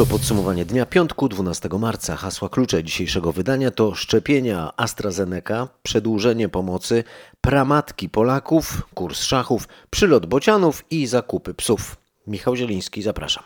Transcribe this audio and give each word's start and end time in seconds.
To 0.00 0.06
podsumowanie 0.06 0.64
dnia 0.64 0.86
piątku 0.86 1.28
12 1.28 1.68
marca. 1.78 2.16
Hasła 2.16 2.48
klucze 2.48 2.84
dzisiejszego 2.84 3.32
wydania 3.32 3.70
to 3.70 3.94
szczepienia 3.94 4.72
AstraZeneca, 4.76 5.68
przedłużenie 5.82 6.48
pomocy, 6.48 7.04
pramatki 7.40 8.08
Polaków, 8.08 8.82
kurs 8.94 9.22
szachów, 9.22 9.68
przylot 9.90 10.26
bocianów 10.26 10.84
i 10.90 11.06
zakupy 11.06 11.54
psów. 11.54 11.96
Michał 12.26 12.56
Zieliński, 12.56 13.02
zapraszam. 13.02 13.44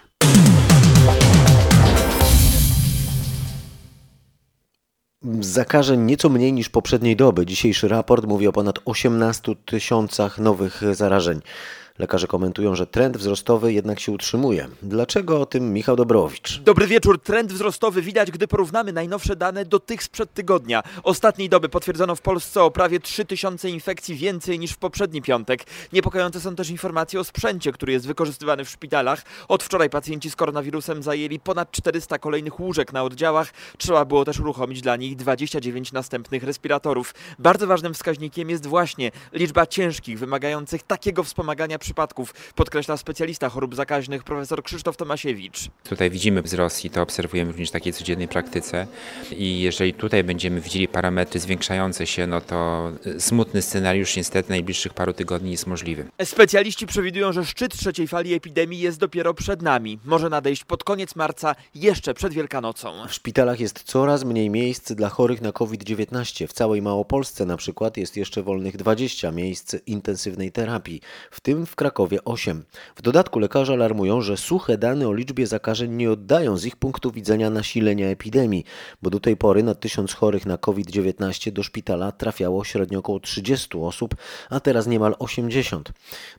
Zakażeń 5.41 6.00
nieco 6.00 6.29
mniej 6.29 6.52
niż 6.52 6.68
poprzedniej 6.68 7.16
doby. 7.16 7.46
Dzisiejszy 7.46 7.89
raport 7.89 8.27
mówi 8.27 8.48
o 8.48 8.52
ponad 8.52 8.79
18 8.84 9.57
tysiącach 9.64 10.39
nowych 10.39 10.82
zarażeń. 10.93 11.41
Lekarze 11.99 12.27
komentują, 12.27 12.75
że 12.75 12.87
trend 12.87 13.17
wzrostowy 13.17 13.73
jednak 13.73 14.01
się 14.01 14.13
utrzymuje. 14.13 14.69
Dlaczego 14.83 15.41
o 15.41 15.47
tym 15.47 15.73
Michał 15.73 15.97
Dobrowicz? 15.97 16.61
Dobry 16.61 16.87
wieczór. 16.87 17.21
Trend 17.21 17.52
wzrostowy 17.52 18.02
widać, 18.02 18.30
gdy 18.30 18.48
porównamy 18.48 18.93
najnowsze 18.93 19.37
dane 19.37 19.65
do 19.65 19.80
tych 19.80 20.02
sprzed 20.02 20.35
tygodnia. 20.35 20.83
Ostatniej 21.02 21.49
doby 21.49 21.69
potwierdzono 21.69 22.16
w 22.16 22.21
Polsce 22.21 22.62
o 22.62 22.71
prawie 22.71 23.01
3000 23.01 23.71
infekcji 23.71 24.15
więcej 24.15 24.59
niż 24.59 24.73
w 24.73 24.77
poprzedni 24.77 25.23
piątek. 25.23 25.65
Niepokojące 25.93 26.41
są 26.41 26.57
też 26.57 26.71
informacje 26.71 27.21
o 27.21 27.25
sprzęcie, 27.25 27.73
który 27.73 27.93
jest 27.93 28.07
wykorzystywany 28.07 28.65
w 28.65 28.71
szpitalach. 28.71 29.23
Od 29.49 29.63
wczoraj 29.63 29.91
pacjenci 29.91 30.30
z 30.30 30.37
koronawirusem 30.37 31.02
zajęli 31.02 31.41
ponad 31.41 31.71
400 31.71 32.19
kolejnych 32.19 32.61
łóżek 32.61 32.93
na 32.93 33.02
oddziałach. 33.02 33.52
Trzeba 33.79 34.05
było 34.05 34.24
też 34.24 34.41
uruchomić 34.41 34.80
dla 34.80 34.97
nich 34.97 35.16
29 35.16 35.93
następnych 35.93 36.45
respiratorów. 36.45 37.15
Bardzo 37.38 37.66
ważnym 37.66 37.95
wskaźnikiem 37.95 38.51
jest 38.51 38.66
właśnie 38.66 39.11
liczba 39.33 39.66
ciężkich, 39.66 40.19
wymagających 40.19 40.83
takiego 40.83 41.24
wspomagania 41.24 41.79
przypadków, 41.84 42.34
podkreśla 42.55 42.97
specjalista 42.97 43.48
chorób 43.48 43.74
zakaźnych 43.74 44.24
profesor 44.24 44.62
Krzysztof 44.62 44.97
Tomasiewicz. 44.97 45.69
Tutaj 45.88 46.10
widzimy 46.10 46.43
wzrost 46.43 46.85
i 46.85 46.90
to 46.90 47.02
obserwujemy 47.02 47.51
również 47.51 47.68
w 47.68 47.73
takiej 47.73 47.93
codziennej 47.93 48.29
praktyce. 48.29 48.87
I 49.30 49.60
jeżeli 49.60 49.95
tutaj 49.95 50.24
będziemy 50.24 50.60
widzieli 50.60 50.88
parametry 50.88 51.40
zwiększające 51.40 52.07
się, 52.07 52.27
no 52.27 52.40
to 52.40 52.90
smutny 53.18 53.62
scenariusz 53.62 54.16
niestety 54.16 54.51
najbliższych 54.51 54.95
paru 54.95 55.12
tygodni 55.12 55.51
jest 55.51 55.66
możliwy. 55.66 56.07
Specjaliści 56.24 56.87
przewidują, 56.87 57.32
że 57.32 57.45
szczyt 57.45 57.77
trzeciej 57.79 58.09
fali 58.09 58.35
epidemii 58.35 58.80
jest 58.80 58.99
dopiero 58.99 59.35
przed 59.35 59.62
nami. 59.62 59.99
Może 60.05 60.29
nadejść 60.29 60.65
pod 60.65 60.85
koniec 60.85 61.16
marca, 61.16 61.55
jeszcze 61.74 62.15
przed 62.15 62.32
Wielkanocą. 62.32 63.09
W 63.09 63.15
szpitalach 63.15 63.60
jest 63.60 63.82
coraz 63.82 64.25
mniej 64.25 64.50
miejsc 64.50 64.93
dla 64.93 65.09
chorych 65.09 65.41
na 65.41 65.53
COVID-19. 65.53 66.47
W 66.47 66.53
całej 66.53 66.82
Małopolsce 66.82 67.47
na 67.47 67.56
przykład 67.56 67.97
jest 67.97 68.16
jeszcze 68.16 68.43
wolnych 68.43 68.77
20 68.77 69.31
miejsc 69.31 69.77
intensywnej 69.87 70.53
terapii, 70.53 71.00
w 71.31 71.41
tym 71.41 71.66
w 71.66 71.74
Krakowie 71.75 72.25
8. 72.25 72.65
W 72.97 73.03
dodatku 73.03 73.39
lekarze 73.39 73.72
alarmują, 73.72 74.21
że 74.21 74.37
suche 74.37 74.78
dane 74.78 75.09
o 75.09 75.12
liczbie 75.15 75.47
zakażeń 75.47 75.93
nie 75.93 76.11
oddają 76.11 76.56
z 76.56 76.67
ich 76.67 76.77
punktu 76.77 77.11
widzenia 77.11 77.50
nasilenia 77.50 78.09
epidemii, 78.09 78.65
bo 79.03 79.11
do 79.11 79.21
tej 79.21 79.37
pory 79.37 79.62
na 79.62 79.75
1000 79.75 80.12
chorych 80.12 80.47
na 80.47 80.59
COVID-19 80.59 81.53
do 81.53 81.62
szpitala 81.62 82.12
trafiało 82.12 82.65
średnio 82.65 82.99
około 82.99 83.21
30 83.21 83.78
osób, 83.78 84.15
a 84.50 84.61
teraz 84.61 84.87
niemal 84.87 85.15
80. 85.19 85.93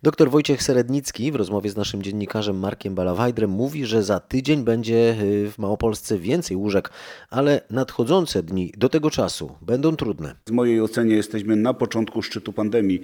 Dr 0.03 0.29
Wojciech 0.29 0.63
Serednicki 0.63 1.31
w 1.31 1.35
rozmowie 1.35 1.69
z 1.69 1.75
naszym 1.75 2.03
dziennikarzem 2.03 2.59
Markiem 2.59 2.95
Balawajdrem 2.95 3.49
mówi, 3.49 3.85
że 3.85 4.03
za 4.03 4.19
tydzień 4.19 4.63
będzie 4.63 5.15
y, 5.21 5.51
w 5.51 5.57
Małopolsce 5.57 6.17
więcej 6.17 6.57
łóżek, 6.57 6.89
ale 7.29 7.61
nadchodzące 7.69 8.43
dni 8.43 8.73
do 8.77 8.89
tego 8.89 9.11
czasu 9.11 9.55
będą 9.61 9.95
trudne. 9.95 10.35
W 10.47 10.51
mojej 10.51 10.81
ocenie 10.81 11.15
jesteśmy 11.15 11.55
na 11.55 11.73
początku 11.73 12.21
szczytu 12.21 12.53
pandemii 12.53 13.01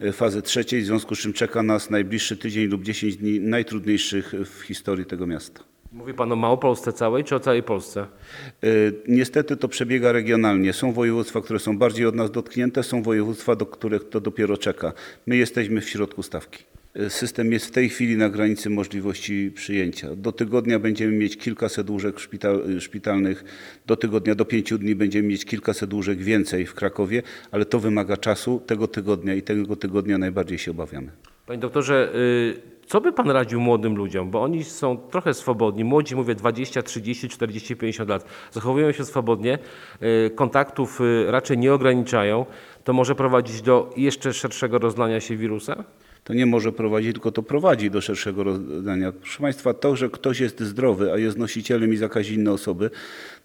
e, 0.00 0.12
fazy 0.12 0.42
trzeciej, 0.42 0.82
w 0.82 0.86
związku 0.86 1.14
z 1.14 1.18
czym 1.18 1.32
czeka 1.32 1.62
nas 1.74 1.90
najbliższy 1.90 2.36
tydzień 2.36 2.66
lub 2.66 2.82
10 2.82 3.16
dni 3.16 3.40
najtrudniejszych 3.40 4.34
w 4.44 4.62
historii 4.62 5.06
tego 5.06 5.26
miasta. 5.26 5.60
Mówi 5.92 6.14
Pan 6.14 6.32
o 6.32 6.36
Małopolsce 6.36 6.92
całej 6.92 7.24
czy 7.24 7.34
o 7.36 7.40
całej 7.40 7.62
Polsce? 7.62 8.00
E, 8.00 8.66
Niestety 9.08 9.56
to 9.56 9.68
przebiega 9.68 10.12
regionalnie. 10.12 10.72
Są 10.72 10.92
województwa, 10.92 11.40
które 11.40 11.58
są 11.58 11.78
bardziej 11.78 12.06
od 12.06 12.14
nas 12.14 12.30
dotknięte, 12.30 12.82
są 12.82 13.02
województwa, 13.02 13.56
do 13.56 13.66
których 13.66 14.08
to 14.08 14.20
dopiero 14.20 14.56
czeka. 14.56 14.92
My 15.26 15.36
jesteśmy 15.36 15.80
w 15.80 15.88
środku 15.88 16.22
stawki. 16.22 16.64
E, 16.94 17.10
System 17.10 17.52
jest 17.52 17.66
w 17.66 17.70
tej 17.70 17.88
chwili 17.88 18.16
na 18.16 18.28
granicy 18.28 18.70
możliwości 18.70 19.52
przyjęcia. 19.54 20.16
Do 20.16 20.32
tygodnia 20.32 20.78
będziemy 20.78 21.12
mieć 21.12 21.36
kilkaset 21.36 21.90
łóżek 21.90 22.20
szpital, 22.20 22.80
szpitalnych, 22.80 23.44
do 23.86 23.96
tygodnia, 23.96 24.34
do 24.34 24.44
pięciu 24.44 24.78
dni 24.78 24.94
będziemy 24.94 25.28
mieć 25.28 25.44
kilkaset 25.44 25.92
łóżek 25.92 26.18
więcej 26.18 26.66
w 26.66 26.74
Krakowie, 26.74 27.22
ale 27.50 27.64
to 27.64 27.78
wymaga 27.80 28.16
czasu 28.16 28.60
tego 28.66 28.88
tygodnia 28.88 29.34
i 29.34 29.42
tego 29.42 29.76
tygodnia 29.76 30.18
najbardziej 30.18 30.58
się 30.58 30.70
obawiamy. 30.70 31.10
Panie 31.46 31.58
doktorze, 31.58 32.12
y, 32.14 32.60
co 32.86 33.00
by 33.00 33.12
Pan 33.12 33.30
radził 33.30 33.60
młodym 33.60 33.96
ludziom? 33.96 34.30
Bo 34.30 34.42
oni 34.42 34.64
są 34.64 34.96
trochę 34.96 35.34
swobodni. 35.34 35.84
Młodzi, 35.84 36.16
mówię, 36.16 36.34
20, 36.34 36.82
30, 36.82 37.28
40, 37.28 37.76
50 37.76 38.10
lat. 38.10 38.24
Zachowują 38.52 38.92
się 38.92 39.04
swobodnie, 39.04 39.58
y, 40.02 40.30
kontaktów 40.30 41.00
y, 41.00 41.24
raczej 41.30 41.58
nie 41.58 41.74
ograniczają. 41.74 42.46
To 42.84 42.92
może 42.92 43.14
prowadzić 43.14 43.62
do 43.62 43.90
jeszcze 43.96 44.32
szerszego 44.32 44.78
rozlania 44.78 45.20
się 45.20 45.36
wirusa? 45.36 45.84
to 46.24 46.34
nie 46.34 46.46
może 46.46 46.72
prowadzić, 46.72 47.12
tylko 47.12 47.32
to 47.32 47.42
prowadzi 47.42 47.90
do 47.90 48.00
szerszego 48.00 48.44
rozdania. 48.44 49.12
Proszę 49.12 49.40
Państwa, 49.40 49.74
to, 49.74 49.96
że 49.96 50.10
ktoś 50.10 50.40
jest 50.40 50.60
zdrowy, 50.60 51.12
a 51.12 51.18
jest 51.18 51.38
nosicielem 51.38 51.92
i 51.92 51.96
zakazi 51.96 52.34
inne 52.34 52.52
osoby, 52.52 52.90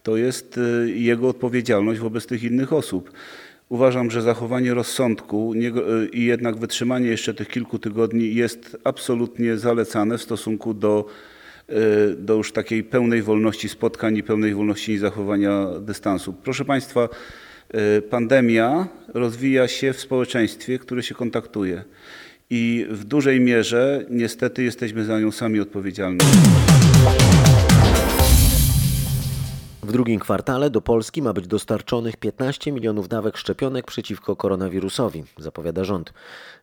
to 0.04 0.18
jest 0.18 0.60
jego 0.86 1.28
odpowiedzialność 1.28 2.00
wobec 2.00 2.28
tych 2.28 2.44
innych 2.44 2.74
osób. 2.74 3.12
Uważam, 3.70 4.12
że 4.12 4.22
zachowanie 4.22 4.74
rozsądku 4.74 5.54
y, 5.54 6.10
i 6.14 6.26
jednak 6.26 6.58
wytrzymanie 6.58 7.08
jeszcze 7.08 7.34
tych 7.34 7.48
kilku 7.48 7.80
tygodni 7.80 8.36
jest 8.36 8.78
absolutnie 8.84 9.58
zalecane 9.58 10.18
w 10.18 10.22
stosunku 10.22 10.74
do, 10.74 11.06
y, 11.70 11.76
do 12.16 12.34
już 12.34 12.52
takiej 12.52 12.84
pełnej 12.84 13.22
wolności 13.22 13.70
spotkań 13.70 14.18
i 14.18 14.24
pełnej 14.24 14.54
wolności 14.54 14.98
zachowania 14.98 15.66
dystansu. 15.82 16.34
Proszę 16.34 16.66
Państwa, 16.66 17.10
y, 17.98 18.02
pandemia 18.02 18.88
rozwija 19.14 19.68
się 19.68 19.94
w 19.94 20.00
społeczeństwie, 20.00 20.80
które 20.80 21.04
się 21.04 21.16
kontaktuje. 21.16 21.84
I 22.50 22.86
w 22.90 23.04
dużej 23.04 23.40
mierze 23.40 24.06
niestety 24.10 24.64
jesteśmy 24.64 25.06
za 25.06 25.20
nią 25.20 25.32
sami 25.32 25.60
odpowiedzialni. 25.60 26.20
W 29.90 29.92
drugim 29.92 30.20
kwartale 30.20 30.70
do 30.70 30.82
Polski 30.82 31.22
ma 31.22 31.34
być 31.34 31.48
dostarczonych 31.48 32.18
15 32.18 32.72
milionów 32.72 33.08
dawek 33.08 33.38
szczepionek 33.38 33.86
przeciwko 33.86 34.36
koronawirusowi, 34.36 35.24
zapowiada 35.38 35.84
rząd. 35.84 36.14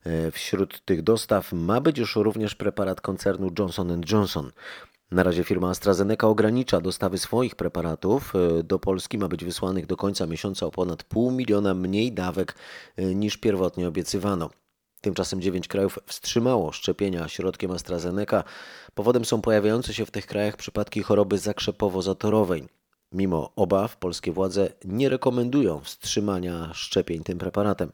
E, 0.04 0.30
Wśród 0.30 0.84
tych 0.84 1.02
dostaw 1.02 1.52
ma 1.52 1.80
być 1.80 1.98
już 1.98 2.16
również 2.16 2.54
preparat 2.54 3.00
koncernu 3.00 3.50
Johnson 3.58 4.02
Johnson. 4.12 4.50
Na 5.10 5.22
razie 5.22 5.44
firma 5.44 5.70
AstraZeneca 5.70 6.26
ogranicza 6.28 6.80
dostawy 6.80 7.18
swoich 7.18 7.54
preparatów. 7.54 8.32
E, 8.34 8.62
Do 8.62 8.78
Polski 8.78 9.18
ma 9.18 9.28
być 9.28 9.44
wysłanych 9.44 9.86
do 9.86 9.96
końca 9.96 10.26
miesiąca 10.26 10.66
o 10.66 10.70
ponad 10.70 11.04
pół 11.04 11.30
miliona 11.30 11.74
mniej 11.74 12.12
dawek 12.12 12.54
e, 12.96 13.14
niż 13.14 13.36
pierwotnie 13.36 13.88
obiecywano. 13.88 14.50
Tymczasem 15.00 15.40
dziewięć 15.40 15.68
krajów 15.68 15.98
wstrzymało 16.06 16.72
szczepienia 16.72 17.28
środkiem 17.28 17.70
AstraZeneca. 17.70 18.44
Powodem 18.94 19.24
są 19.24 19.42
pojawiające 19.42 19.94
się 19.94 20.06
w 20.06 20.10
tych 20.10 20.26
krajach 20.26 20.56
przypadki 20.56 21.02
choroby 21.02 21.36
zakrzepowo-zatorowej. 21.36 22.75
Mimo 23.16 23.52
obaw, 23.56 23.96
polskie 23.96 24.32
władze 24.32 24.68
nie 24.84 25.08
rekomendują 25.08 25.80
wstrzymania 25.80 26.70
szczepień 26.74 27.22
tym 27.22 27.38
preparatem. 27.38 27.92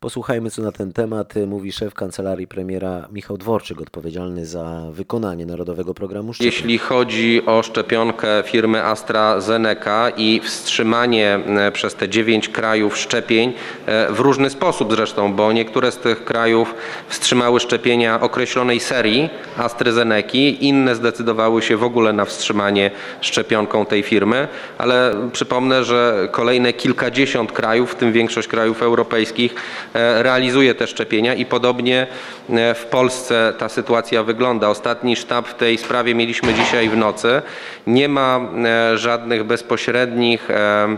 Posłuchajmy, 0.00 0.50
co 0.50 0.62
na 0.62 0.72
ten 0.72 0.92
temat 0.92 1.34
mówi 1.46 1.72
szef 1.72 1.94
kancelarii 1.94 2.46
premiera 2.46 3.08
Michał 3.12 3.38
Dworczyk, 3.38 3.80
odpowiedzialny 3.80 4.46
za 4.46 4.86
wykonanie 4.92 5.46
Narodowego 5.46 5.94
Programu 5.94 6.32
Szczepień. 6.32 6.52
Jeśli 6.52 6.78
chodzi 6.78 7.42
o 7.46 7.62
szczepionkę 7.62 8.42
firmy 8.46 8.84
AstraZeneca 8.84 10.10
i 10.10 10.40
wstrzymanie 10.44 11.38
e, 11.46 11.72
przez 11.72 11.94
te 11.94 12.08
dziewięć 12.08 12.48
krajów 12.48 12.98
szczepień 12.98 13.52
e, 13.86 14.12
w 14.12 14.20
różny 14.20 14.50
sposób 14.50 14.94
zresztą, 14.94 15.34
bo 15.34 15.52
niektóre 15.52 15.92
z 15.92 15.96
tych 15.96 16.24
krajów 16.24 16.74
wstrzymały 17.08 17.60
szczepienia 17.60 18.20
określonej 18.20 18.80
serii 18.80 19.30
AstraZeneca, 19.56 20.38
inne 20.60 20.94
zdecydowały 20.94 21.62
się 21.62 21.76
w 21.76 21.84
ogóle 21.84 22.12
na 22.12 22.24
wstrzymanie 22.24 22.90
szczepionką 23.20 23.86
tej 23.86 24.02
firmy, 24.02 24.48
ale 24.78 25.14
przypomnę, 25.32 25.84
że 25.84 26.28
kolejne 26.32 26.72
kilkadziesiąt 26.72 27.52
krajów, 27.52 27.92
w 27.92 27.94
tym 27.94 28.12
większość 28.12 28.48
krajów 28.48 28.82
europejskich, 28.82 29.54
realizuje 29.94 30.74
te 30.74 30.86
szczepienia 30.86 31.34
i 31.34 31.46
podobnie 31.46 32.06
e, 32.50 32.74
w 32.74 32.86
Polsce 32.86 33.52
ta 33.58 33.68
sytuacja 33.68 34.22
wygląda. 34.22 34.68
Ostatni 34.68 35.16
sztab 35.16 35.48
w 35.48 35.54
tej 35.54 35.78
sprawie 35.78 36.14
mieliśmy 36.14 36.54
dzisiaj 36.54 36.88
w 36.88 36.96
nocy. 36.96 37.42
Nie 37.86 38.08
ma 38.08 38.40
e, 38.64 38.98
żadnych 38.98 39.44
bezpośrednich 39.44 40.50
e, 40.50 40.88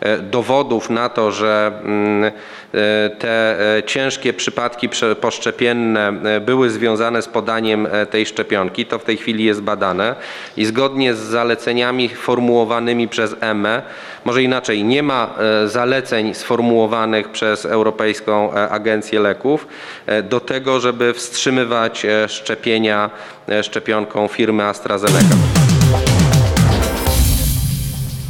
e, 0.00 0.18
dowodów 0.18 0.90
na 0.90 1.08
to, 1.08 1.32
że 1.32 1.72
mm, 1.84 2.24
e, 2.24 2.30
te 3.10 3.60
e, 3.76 3.82
ciężkie 3.82 4.32
przypadki 4.32 4.88
poszczepienne 5.20 6.08
e, 6.08 6.40
były 6.40 6.70
związane 6.70 7.22
z 7.22 7.28
podaniem 7.28 7.86
e, 7.86 8.06
tej 8.06 8.26
szczepionki. 8.26 8.86
To 8.86 8.98
w 8.98 9.04
tej 9.04 9.16
chwili 9.16 9.44
jest 9.44 9.62
badane 9.62 10.14
i 10.56 10.64
zgodnie 10.64 11.14
z 11.14 11.18
zaleceniami 11.18 12.08
formułowanymi 12.08 13.08
przez 13.08 13.36
EME, 13.40 13.82
może 14.24 14.42
inaczej, 14.42 14.84
nie 14.84 15.02
ma 15.02 15.34
e, 15.64 15.68
zaleceń 15.68 16.34
sformułowanych 16.34 17.28
przez 17.28 17.66
Europejską 17.66 18.41
e, 18.54 18.68
Agencję 18.68 19.20
Leków 19.20 19.66
e, 20.06 20.22
do 20.22 20.40
tego, 20.40 20.80
żeby 20.80 21.14
wstrzymywać 21.14 22.04
e, 22.04 22.28
szczepienia 22.28 23.10
szczepionką 23.62 24.28
firmy 24.28 24.64
AstraZeneca. 24.64 25.71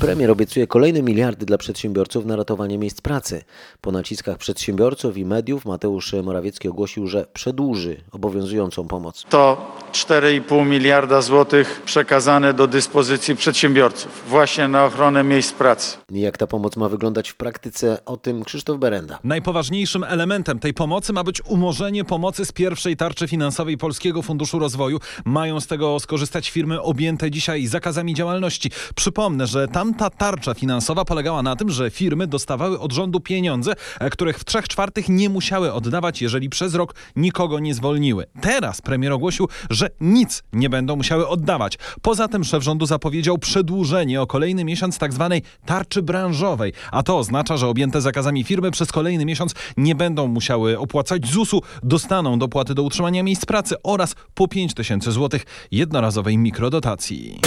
Premier 0.03 0.31
obiecuje 0.31 0.67
kolejne 0.67 1.03
miliardy 1.03 1.47
dla 1.47 1.59
przedsiębiorców 1.59 2.27
na 2.27 2.37
ratowanie 2.37 2.79
miejsc 2.79 3.01
pracy. 3.01 3.45
Po 3.81 3.93
naciskach 3.93 4.39
przedsiębiorców 4.39 5.17
i 5.17 5.25
mediów 5.25 5.65
Mateusz 5.65 6.15
Morawiecki 6.23 6.69
ogłosił, 6.69 7.07
że 7.07 7.27
przedłuży 7.33 7.97
obowiązującą 8.13 8.89
pomoc. 8.89 9.25
To 9.29 9.73
4,5 9.93 10.67
miliarda 10.67 11.21
złotych 11.21 11.83
przekazane 11.85 12.55
do 12.55 12.67
dyspozycji 12.67 13.37
przedsiębiorców 13.37 14.25
właśnie 14.29 14.69
na 14.69 14.85
ochronę 14.85 15.25
miejsc 15.25 15.53
pracy. 15.53 15.97
Jak 16.11 16.39
ta 16.39 16.47
pomoc 16.47 16.77
ma 16.77 16.89
wyglądać 16.89 17.31
w 17.31 17.37
praktyce, 17.37 18.05
o 18.05 18.17
tym 18.17 18.45
Krzysztof 18.45 18.79
Berenda. 18.79 19.19
Najpoważniejszym 19.25 20.05
elementem 20.05 20.59
tej 20.59 20.75
pomocy 20.75 21.13
ma 21.13 21.25
być 21.25 21.43
umorzenie 21.47 22.05
pomocy 22.05 22.45
z 22.45 22.53
pierwszej 22.53 22.97
tarczy 22.97 23.29
finansowej 23.29 23.79
Polskiego 23.79 24.23
Funduszu 24.23 24.59
Rozwoju. 24.59 24.99
Mają 25.25 25.61
z 25.61 25.67
tego 25.67 26.01
skorzystać 26.01 26.51
firmy 26.51 26.83
objęte 26.83 27.31
dzisiaj 27.31 27.67
zakazami 27.67 28.15
działalności. 28.15 28.71
Przypomnę, 28.95 29.47
że 29.47 29.69
tamta 29.93 30.11
tarcza 30.11 30.55
finansowa 30.55 31.05
polegała 31.05 31.43
na 31.43 31.57
tym, 31.57 31.71
że 31.71 31.91
firmy 31.91 32.27
dostawały 32.27 32.81
od 32.81 32.93
rządu 32.93 33.21
pieniądze, 33.21 33.73
e, 34.01 34.11
których 34.11 34.39
w 34.39 34.45
trzech 34.45 34.69
czwartych 34.69 35.09
nie 35.09 35.29
musiały 35.29 35.73
oddawać, 35.73 36.23
jeżeli 36.23 36.49
przez 36.49 36.75
rok 36.75 36.95
nikogo 37.17 37.59
nie 37.59 37.75
zwolniły. 37.75 38.27
Teraz 38.41 38.81
premier 38.81 39.13
ogłosił, 39.13 39.49
że 39.71 39.91
nic 40.01 40.43
nie 40.53 40.71
będą 40.71 40.97
musiały 40.97 41.29
oddawać. 41.29 41.79
Poza 42.03 42.29
tym 42.29 42.45
szef 42.45 42.63
rządu 42.63 42.87
zapowiedział 42.87 43.39
przedłużenie 43.39 44.23
o 44.23 44.27
kolejny 44.27 44.65
miesiąc 44.65 44.99
tzw. 44.99 45.41
tarczy 45.67 46.03
branżowej, 46.03 46.73
a 46.93 47.03
to 47.03 47.19
oznacza, 47.19 47.57
że 47.57 47.69
objęte 47.69 48.01
zakazami 48.01 48.45
firmy 48.45 48.71
przez 48.71 48.93
kolejny 48.93 49.25
miesiąc 49.25 49.55
nie 49.77 49.95
będą 49.95 50.29
musiały 50.29 50.79
opłacać 50.79 51.27
ZUS-u, 51.27 51.63
dostaną 51.83 52.39
dopłaty 52.39 52.75
do 52.75 52.83
utrzymania 52.83 53.23
miejsc 53.23 53.47
pracy 53.47 53.75
oraz 53.83 54.15
po 54.35 54.49
5 54.49 54.75
tysięcy 54.75 55.13
złotych 55.13 55.45
jednorazowej 55.71 56.39
mikrodotacji. 56.39 57.41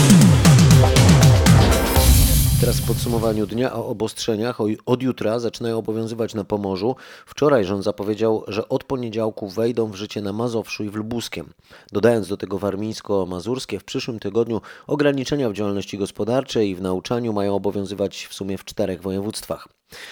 Teraz 2.66 2.80
w 2.80 2.88
podsumowaniu 2.88 3.48
dnia 3.48 3.74
o 3.74 3.88
obostrzeniach 3.88 4.58
od 4.86 5.04
jutra 5.04 5.40
zaczynają 5.40 5.78
obowiązywać 5.78 6.34
na 6.34 6.44
Pomorzu. 6.44 6.96
Wczoraj 7.26 7.66
rząd 7.66 7.84
zapowiedział, 7.84 8.44
że 8.48 8.70
od 8.70 8.84
poniedziałku 8.84 9.50
wejdą 9.50 9.92
w 9.92 9.96
życie 9.96 10.22
na 10.22 10.34
Mazowszu 10.34 10.84
i 10.84 10.90
w 10.90 10.96
Lubuskiem. 10.96 11.54
Dodając 11.92 12.28
do 12.28 12.38
tego 12.38 12.60
warmińsko-mazurskie, 12.60 13.80
w 13.80 13.84
przyszłym 13.84 14.20
tygodniu 14.20 14.62
ograniczenia 14.88 15.50
w 15.50 15.54
działalności 15.54 15.98
gospodarczej 15.98 16.70
i 16.70 16.76
w 16.76 16.82
nauczaniu 16.82 17.34
mają 17.34 17.56
obowiązywać 17.56 18.26
w 18.26 18.34
sumie 18.34 18.58
w 18.58 18.66
czterech 18.66 19.02
województwach. 19.02 19.68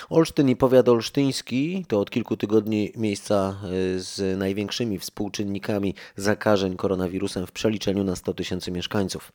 Olsztyn 0.09 0.49
i 0.49 0.55
powiat 0.55 0.89
olsztyński 0.89 1.85
to 1.87 1.99
od 1.99 2.09
kilku 2.09 2.37
tygodni 2.37 2.91
miejsca 2.97 3.55
y, 3.95 3.99
z 3.99 4.39
największymi 4.39 4.99
współczynnikami 4.99 5.95
zakażeń 6.15 6.75
koronawirusem 6.75 7.47
w 7.47 7.51
przeliczeniu 7.51 8.03
na 8.03 8.15
100 8.15 8.33
tysięcy 8.33 8.71
mieszkańców. 8.71 9.31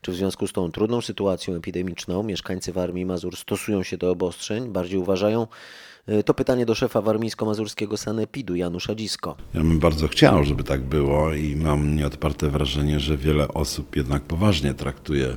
Czy 0.00 0.12
w 0.12 0.14
związku 0.14 0.46
z 0.46 0.52
tą 0.52 0.72
trudną 0.72 1.00
sytuacją 1.00 1.54
epidemiczną 1.54 2.22
mieszkańcy 2.22 2.72
Warmii 2.72 3.02
i 3.02 3.06
Mazur 3.06 3.36
stosują 3.36 3.82
się 3.82 3.96
do 3.96 4.10
obostrzeń, 4.10 4.68
bardziej 4.68 4.98
uważają? 4.98 5.46
Y, 6.08 6.22
To 6.24 6.34
pytanie 6.34 6.66
do 6.66 6.74
szefa 6.74 7.00
warmińsko-mazurskiego 7.00 7.96
Sanepidu 7.96 8.54
Janusza 8.54 8.94
Dzisko. 8.94 9.36
Ja 9.54 9.60
bym 9.60 9.78
bardzo 9.78 10.08
chciał, 10.08 10.44
żeby 10.44 10.64
tak 10.64 10.80
było 10.82 11.34
i 11.34 11.56
mam 11.56 11.96
nieodparte 11.96 12.50
wrażenie, 12.50 13.00
że 13.00 13.16
wiele 13.16 13.48
osób 13.48 13.96
jednak 13.96 14.22
poważnie 14.22 14.74
traktuje 14.74 15.26
e, 15.26 15.36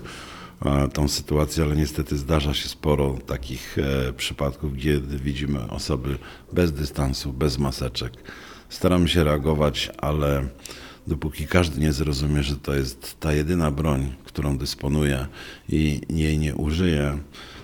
tą 0.94 1.08
sytuację, 1.08 1.64
ale 1.64 1.76
niestety 1.76 2.18
zdarza 2.18 2.54
się 2.54 2.70
sporo 2.70 3.18
takich 3.26 3.78
e, 3.78 4.14
przypadków, 4.14 4.74
kiedy 4.84 5.18
widzimy 5.20 5.70
osoby 5.70 6.18
bez 6.54 6.72
dystansu, 6.72 7.34
bez 7.34 7.58
maseczek. 7.58 8.14
Staramy 8.70 9.10
się 9.10 9.24
reagować, 9.24 9.92
ale 9.98 10.48
dopóki 11.08 11.48
każdy 11.48 11.82
nie 11.82 11.94
zrozumie, 11.94 12.44
że 12.44 12.56
to 12.56 12.76
jest 12.76 13.20
ta 13.20 13.34
jedyna 13.34 13.72
broń, 13.72 14.14
którą 14.26 14.58
dysponuje 14.58 15.28
i 15.70 16.02
jej 16.10 16.40
nie 16.40 16.56
użyje, 16.56 17.18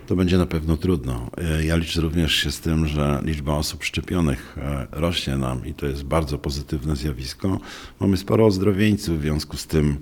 to 0.07 0.16
będzie 0.16 0.38
na 0.38 0.46
pewno 0.46 0.78
trudno. 0.78 1.30
E, 1.38 1.66
Ja 1.66 1.75
liczę 1.75 2.01
również 2.01 2.36
się 2.36 2.51
z 2.51 2.60
tym, 2.60 2.88
że 2.88 3.22
liczba 3.25 3.54
osób 3.56 3.84
szczepionych 3.84 4.57
e, 4.57 4.88
rośnie 4.92 5.38
nam 5.38 5.66
i 5.66 5.74
to 5.74 5.86
jest 5.86 6.04
bardzo 6.04 6.38
pozytywne 6.38 6.96
zjawisko. 6.96 7.60
Mamy 8.00 8.18
sporo 8.18 8.46
ozdrowieńców, 8.46 9.19
w 9.19 9.22
związku 9.22 9.57
z 9.57 9.68
tym 9.68 9.98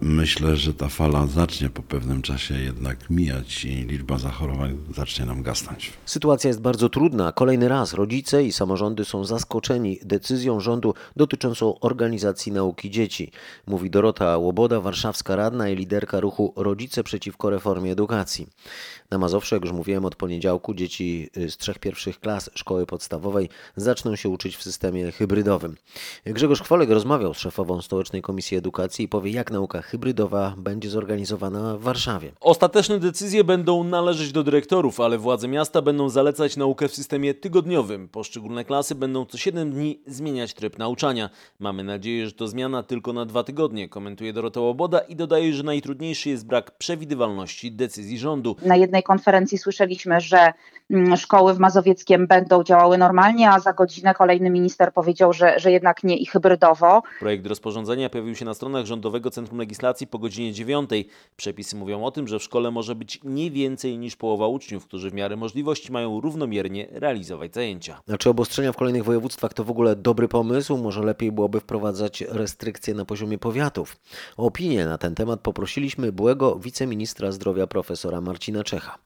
myślę, 0.00 0.56
że 0.56 0.74
ta 0.74 0.88
fala 0.88 1.26
zacznie 1.26 1.70
po 1.70 1.82
pewnym 1.82 2.22
czasie 2.22 2.54
jednak 2.54 3.10
mijać 3.10 3.64
i 3.64 3.68
liczba 3.68 4.18
zachorowań 4.18 4.78
zacznie 4.96 5.24
nam 5.24 5.42
gasnąć. 5.42 5.92
Sytuacja 6.06 6.48
jest 6.48 6.60
bardzo 6.60 6.88
trudna. 6.88 7.32
Kolejny 7.32 7.68
raz 7.68 7.94
rodzice 7.94 8.44
i 8.44 8.52
samorządy 8.52 9.04
są 9.04 9.24
zaskoczeni 9.24 9.98
decyzją 10.02 10.60
rządu 10.60 10.94
dotyczącą 11.16 11.78
organizacji 11.80 12.52
nauki 12.52 12.90
dzieci, 12.90 13.32
mówi 13.66 13.90
Dorota 13.90 14.36
Łoboda, 14.36 14.80
warszawska 14.80 15.36
radna 15.36 15.68
i 15.68 15.76
liderka 15.76 16.20
ruchu 16.20 16.52
Rodzice 16.56 17.04
przeciwko 17.04 17.50
reformie 17.50 17.92
edukacji. 17.92 18.46
Na 19.10 19.18
Mazowszu, 19.18 19.54
jak 19.54 19.64
już 19.64 19.72
mówiłem, 19.72 20.04
od 20.04 20.16
poniedziałku 20.16 20.74
dzieci 20.74 21.30
y, 21.36 21.50
z 21.50 21.56
trzech 21.56 21.78
pierwszych 21.78 22.20
klas 22.20 22.50
szkoły 22.54 22.86
podstawowej 22.86 23.48
zaczną 23.76 24.16
się 24.16 24.28
uczyć 24.28 24.56
w 24.56 24.62
systemie 24.62 25.12
hybrydowym. 25.12 25.76
Grzegorz 26.24 26.62
Chwolek 26.62 26.90
rozmawiał 26.90 27.34
z 27.34 27.38
szefową 27.38 27.82
Stołecznej 27.82 28.22
Komisji 28.22 28.56
Edukacji 28.56 29.04
i 29.04 29.08
powie, 29.08 29.30
jak 29.30 29.50
nauka 29.50 29.82
hybrydowa 29.82 30.54
będzie 30.58 30.90
zorganizowana 30.90 31.76
w 31.76 31.80
Warszawie. 31.80 32.32
Ostateczne 32.40 32.98
decyzje 32.98 33.44
będą 33.44 33.84
należeć 33.84 34.32
do 34.32 34.42
dyrektorów, 34.42 35.00
ale 35.00 35.18
władze 35.18 35.48
miasta 35.48 35.82
będą 35.82 36.08
zalecać 36.08 36.56
naukę 36.56 36.88
w 36.88 36.94
systemie 36.94 37.34
tygodniowym. 37.34 38.08
Poszczególne 38.08 38.64
klasy 38.64 38.94
będą 38.94 39.26
co 39.26 39.38
7 39.38 39.70
dni 39.70 40.00
zmieniać 40.06 40.54
tryb 40.54 40.78
nauczania. 40.78 41.30
Mamy 41.58 41.84
nadzieję, 41.84 42.26
że 42.26 42.32
to 42.32 42.48
zmiana 42.48 42.82
tylko 42.82 43.12
na 43.12 43.26
dwa 43.26 43.44
tygodnie, 43.44 43.88
komentuje 43.88 44.32
Dorota 44.32 44.60
Łoboda 44.60 44.98
i 44.98 45.16
dodaje, 45.16 45.54
że 45.54 45.62
najtrudniejszy 45.62 46.28
jest 46.28 46.46
brak 46.46 46.78
przewidywalności 46.78 47.72
decyzji 47.72 48.18
rządu. 48.18 48.56
Na 48.62 48.76
jednej 48.76 48.99
konferencji 49.02 49.58
słyszeliśmy, 49.58 50.20
że 50.20 50.52
szkoły 51.16 51.54
w 51.54 51.58
Mazowieckiem 51.58 52.26
będą 52.26 52.64
działały 52.64 52.98
normalnie, 52.98 53.50
a 53.50 53.60
za 53.60 53.72
godzinę 53.72 54.14
kolejny 54.14 54.50
minister 54.50 54.92
powiedział, 54.92 55.32
że, 55.32 55.58
że 55.58 55.72
jednak 55.72 56.04
nie 56.04 56.16
i 56.16 56.26
hybrydowo. 56.26 57.02
Projekt 57.20 57.46
rozporządzenia 57.46 58.10
pojawił 58.10 58.34
się 58.34 58.44
na 58.44 58.54
stronach 58.54 58.86
Rządowego 58.86 59.30
Centrum 59.30 59.58
Legislacji 59.58 60.06
po 60.06 60.18
godzinie 60.18 60.52
9. 60.52 60.90
Przepisy 61.36 61.76
mówią 61.76 62.04
o 62.04 62.10
tym, 62.10 62.28
że 62.28 62.38
w 62.38 62.42
szkole 62.42 62.70
może 62.70 62.94
być 62.94 63.20
nie 63.24 63.50
więcej 63.50 63.98
niż 63.98 64.16
połowa 64.16 64.46
uczniów, 64.46 64.84
którzy 64.84 65.10
w 65.10 65.14
miarę 65.14 65.36
możliwości 65.36 65.92
mają 65.92 66.20
równomiernie 66.20 66.86
realizować 66.90 67.54
zajęcia. 67.54 68.00
A 68.12 68.18
czy 68.18 68.30
obostrzenia 68.30 68.72
w 68.72 68.76
kolejnych 68.76 69.04
województwach 69.04 69.54
to 69.54 69.64
w 69.64 69.70
ogóle 69.70 69.96
dobry 69.96 70.28
pomysł? 70.28 70.76
Może 70.76 71.02
lepiej 71.02 71.32
byłoby 71.32 71.60
wprowadzać 71.60 72.20
restrykcje 72.20 72.94
na 72.94 73.04
poziomie 73.04 73.38
powiatów? 73.38 73.96
O 74.36 74.46
opinię 74.46 74.86
na 74.86 74.98
ten 74.98 75.14
temat 75.14 75.40
poprosiliśmy 75.40 76.12
byłego 76.12 76.56
wiceministra 76.56 77.32
zdrowia 77.32 77.66
profesora 77.66 78.20
Marcina 78.20 78.64
Czecha. 78.64 78.98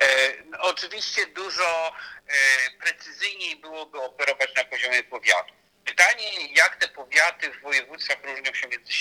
E, 0.00 0.42
no, 0.44 0.58
Oczywiście 0.60 1.26
dużo 1.26 1.92
e, 2.26 2.32
precyzyjniej 2.80 3.56
byłoby 3.56 4.02
operować 4.02 4.50
na 4.56 4.64
poziomie 4.64 5.02
powiatu. 5.02 5.54
Pytanie, 5.84 6.54
jak 6.54 6.76
te 6.76 6.88
powiaty 6.88 7.50
w 7.50 7.62
województwach 7.62 8.18
różnią 8.24 8.54
się 8.54 8.68
między, 8.68 8.92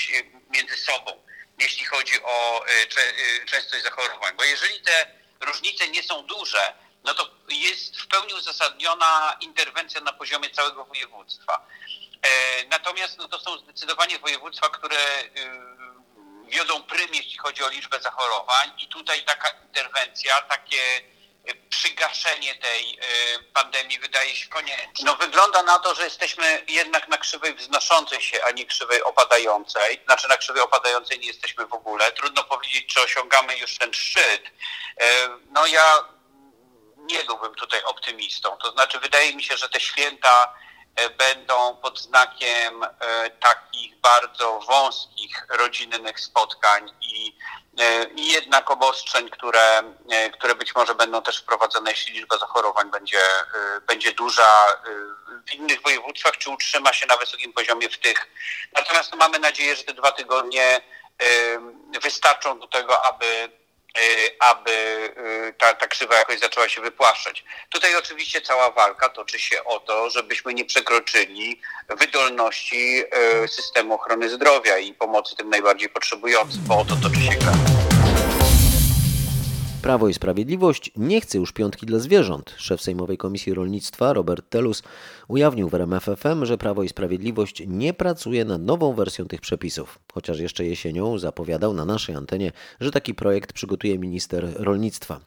między 0.50 0.78
sobą, 0.78 1.24
jeśli 1.60 1.86
chodzi 1.86 2.24
o 2.24 2.66
e, 2.68 3.46
częstość 3.46 3.84
zachorowań. 3.84 4.36
Bo 4.38 4.44
jeżeli 4.44 4.82
te 4.82 5.08
różnice 5.42 5.88
nie 5.88 6.04
są 6.04 6.22
duże, 6.24 6.74
no 7.04 7.14
to 7.14 7.36
jest 7.50 8.02
w 8.02 8.08
pełni 8.08 8.34
uzasadniona 8.34 9.38
interwencja 9.42 10.02
na 10.02 10.14
poziomie 10.14 10.50
całego 10.50 10.86
województwa. 10.86 11.68
Natomiast 12.70 13.18
no, 13.18 13.28
to 13.28 13.40
są 13.40 13.58
zdecydowanie 13.58 14.20
województwa, 14.20 14.70
które 14.70 15.24
y, 15.24 15.30
wiodą 16.48 16.84
prym, 16.84 17.14
jeśli 17.14 17.38
chodzi 17.38 17.64
o 17.64 17.70
liczbę 17.70 18.00
zachorowań 18.00 18.72
i 18.78 18.88
tutaj 18.88 19.24
taka 19.24 19.50
interwencja, 19.50 20.42
takie 20.42 20.78
y, 21.50 21.56
przygaszenie 21.70 22.56
tej 22.56 23.00
y, 23.40 23.44
pandemii 23.54 24.00
wydaje 24.00 24.36
się 24.36 24.48
konieczne. 24.50 25.06
No 25.06 25.16
wygląda 25.16 25.64
na 25.64 25.80
to, 25.80 25.96
że 25.96 26.04
jesteśmy 26.04 26.66
jednak 26.68 27.08
na 27.08 27.18
krzywej 27.18 27.56
wznoszącej 27.56 28.22
się, 28.22 28.44
a 28.44 28.52
nie 28.52 28.66
krzywej 28.66 29.04
opadającej. 29.04 30.02
Znaczy 30.06 30.28
na 30.28 30.38
krzywej 30.38 30.62
opadającej 30.62 31.20
nie 31.20 31.28
jesteśmy 31.28 31.66
w 31.66 31.74
ogóle. 31.74 32.12
Trudno 32.12 32.44
powiedzieć, 32.44 32.94
czy 32.94 33.02
osiągamy 33.02 33.58
już 33.58 33.78
ten 33.78 33.94
szczyt. 33.94 34.44
Y, 35.02 35.06
No 35.52 35.66
ja 35.66 36.16
nie 37.06 37.24
byłbym 37.24 37.56
tutaj 37.56 37.84
optymistą. 37.84 38.58
To 38.58 38.72
znaczy 38.72 39.00
wydaje 39.00 39.36
mi 39.36 39.44
się, 39.44 39.58
że 39.58 39.70
te 39.70 39.80
święta 39.80 40.44
e, 40.44 40.56
będą 41.18 41.76
pod 41.76 42.00
znakiem 42.00 42.84
e, 42.84 43.30
takich 43.30 44.00
bardzo 44.00 44.60
wąskich 44.60 45.46
rodzinnych 45.50 46.20
spotkań 46.20 46.92
i, 47.02 47.38
e, 47.80 48.04
i 48.04 48.28
jednak 48.32 48.72
obostrzeń, 48.72 49.30
które, 49.30 49.84
e, 50.12 50.30
które 50.30 50.56
być 50.56 50.76
może 50.76 50.96
będą 50.96 51.22
też 51.22 51.38
wprowadzone, 51.38 51.92
jeśli 51.92 52.14
liczba 52.14 52.38
zachorowań 52.38 52.92
będzie, 52.92 53.20
e, 53.20 53.82
będzie 53.88 54.12
duża 54.12 54.68
e, 54.68 54.76
w 55.48 55.54
innych 55.54 55.82
województwach, 55.82 56.38
czy 56.38 56.50
utrzyma 56.50 56.94
się 56.94 57.08
na 57.08 57.18
wysokim 57.18 57.54
poziomie 57.54 57.90
w 57.90 57.98
tych. 57.98 58.28
Natomiast 58.74 59.16
mamy 59.16 59.40
nadzieję, 59.40 59.76
że 59.76 59.84
te 59.84 59.94
dwa 59.94 60.12
tygodnie 60.12 60.82
e, 61.20 62.00
wystarczą 62.00 62.60
do 62.60 62.68
tego, 62.68 63.06
aby 63.06 63.50
aby 64.40 64.72
y, 65.50 65.54
ta, 65.58 65.74
ta 65.74 65.88
krzywa 65.88 66.16
jakoś 66.16 66.40
zaczęła 66.40 66.70
się 66.70 66.82
wypłaszczać. 66.82 67.44
Tutaj 67.70 67.96
oczywiście 67.96 68.42
cała 68.42 68.72
walka 68.72 69.10
toczy 69.10 69.40
się 69.40 69.64
o 69.64 69.80
to, 69.80 70.10
żebyśmy 70.10 70.54
nie 70.54 70.66
przekroczyli 70.66 71.62
wydolności 72.00 73.04
y, 73.44 73.48
systemu 73.48 73.94
ochrony 73.94 74.30
zdrowia 74.30 74.78
i 74.78 74.94
pomocy 74.94 75.36
tym 75.36 75.50
najbardziej 75.50 75.90
potrzebującym, 75.90 76.62
bo 76.68 76.78
o 76.78 76.86
to 76.86 76.96
toczy 76.96 77.22
się 77.22 77.40
gra. 77.40 77.95
Prawo 79.86 80.08
i 80.08 80.14
Sprawiedliwość 80.14 80.92
nie 80.98 81.22
chce 81.22 81.38
już 81.38 81.54
piątki 81.54 81.86
dla 81.86 82.00
zwierząt. 82.00 82.56
Szef 82.58 82.82
Sejmowej 82.82 83.18
Komisji 83.18 83.54
Rolnictwa 83.54 84.14
Robert 84.14 84.50
Telus 84.50 84.84
ujawnił 85.28 85.70
w 85.70 85.74
RMFFM, 85.74 86.46
że 86.46 86.58
Prawo 86.58 86.84
i 86.84 86.90
Sprawiedliwość 86.90 87.64
nie 87.68 87.94
pracuje 87.94 88.46
nad 88.46 88.62
nową 88.62 88.94
wersją 88.94 89.26
tych 89.26 89.42
przepisów. 89.42 90.00
Chociaż 90.14 90.40
jeszcze 90.40 90.66
jesienią 90.66 91.18
zapowiadał 91.18 91.74
na 91.74 91.86
naszej 91.86 92.16
antenie, 92.16 92.52
że 92.80 92.92
taki 92.92 93.16
projekt 93.16 93.54
przygotuje 93.54 94.00
minister 94.00 94.46
rolnictwa. 94.56 95.20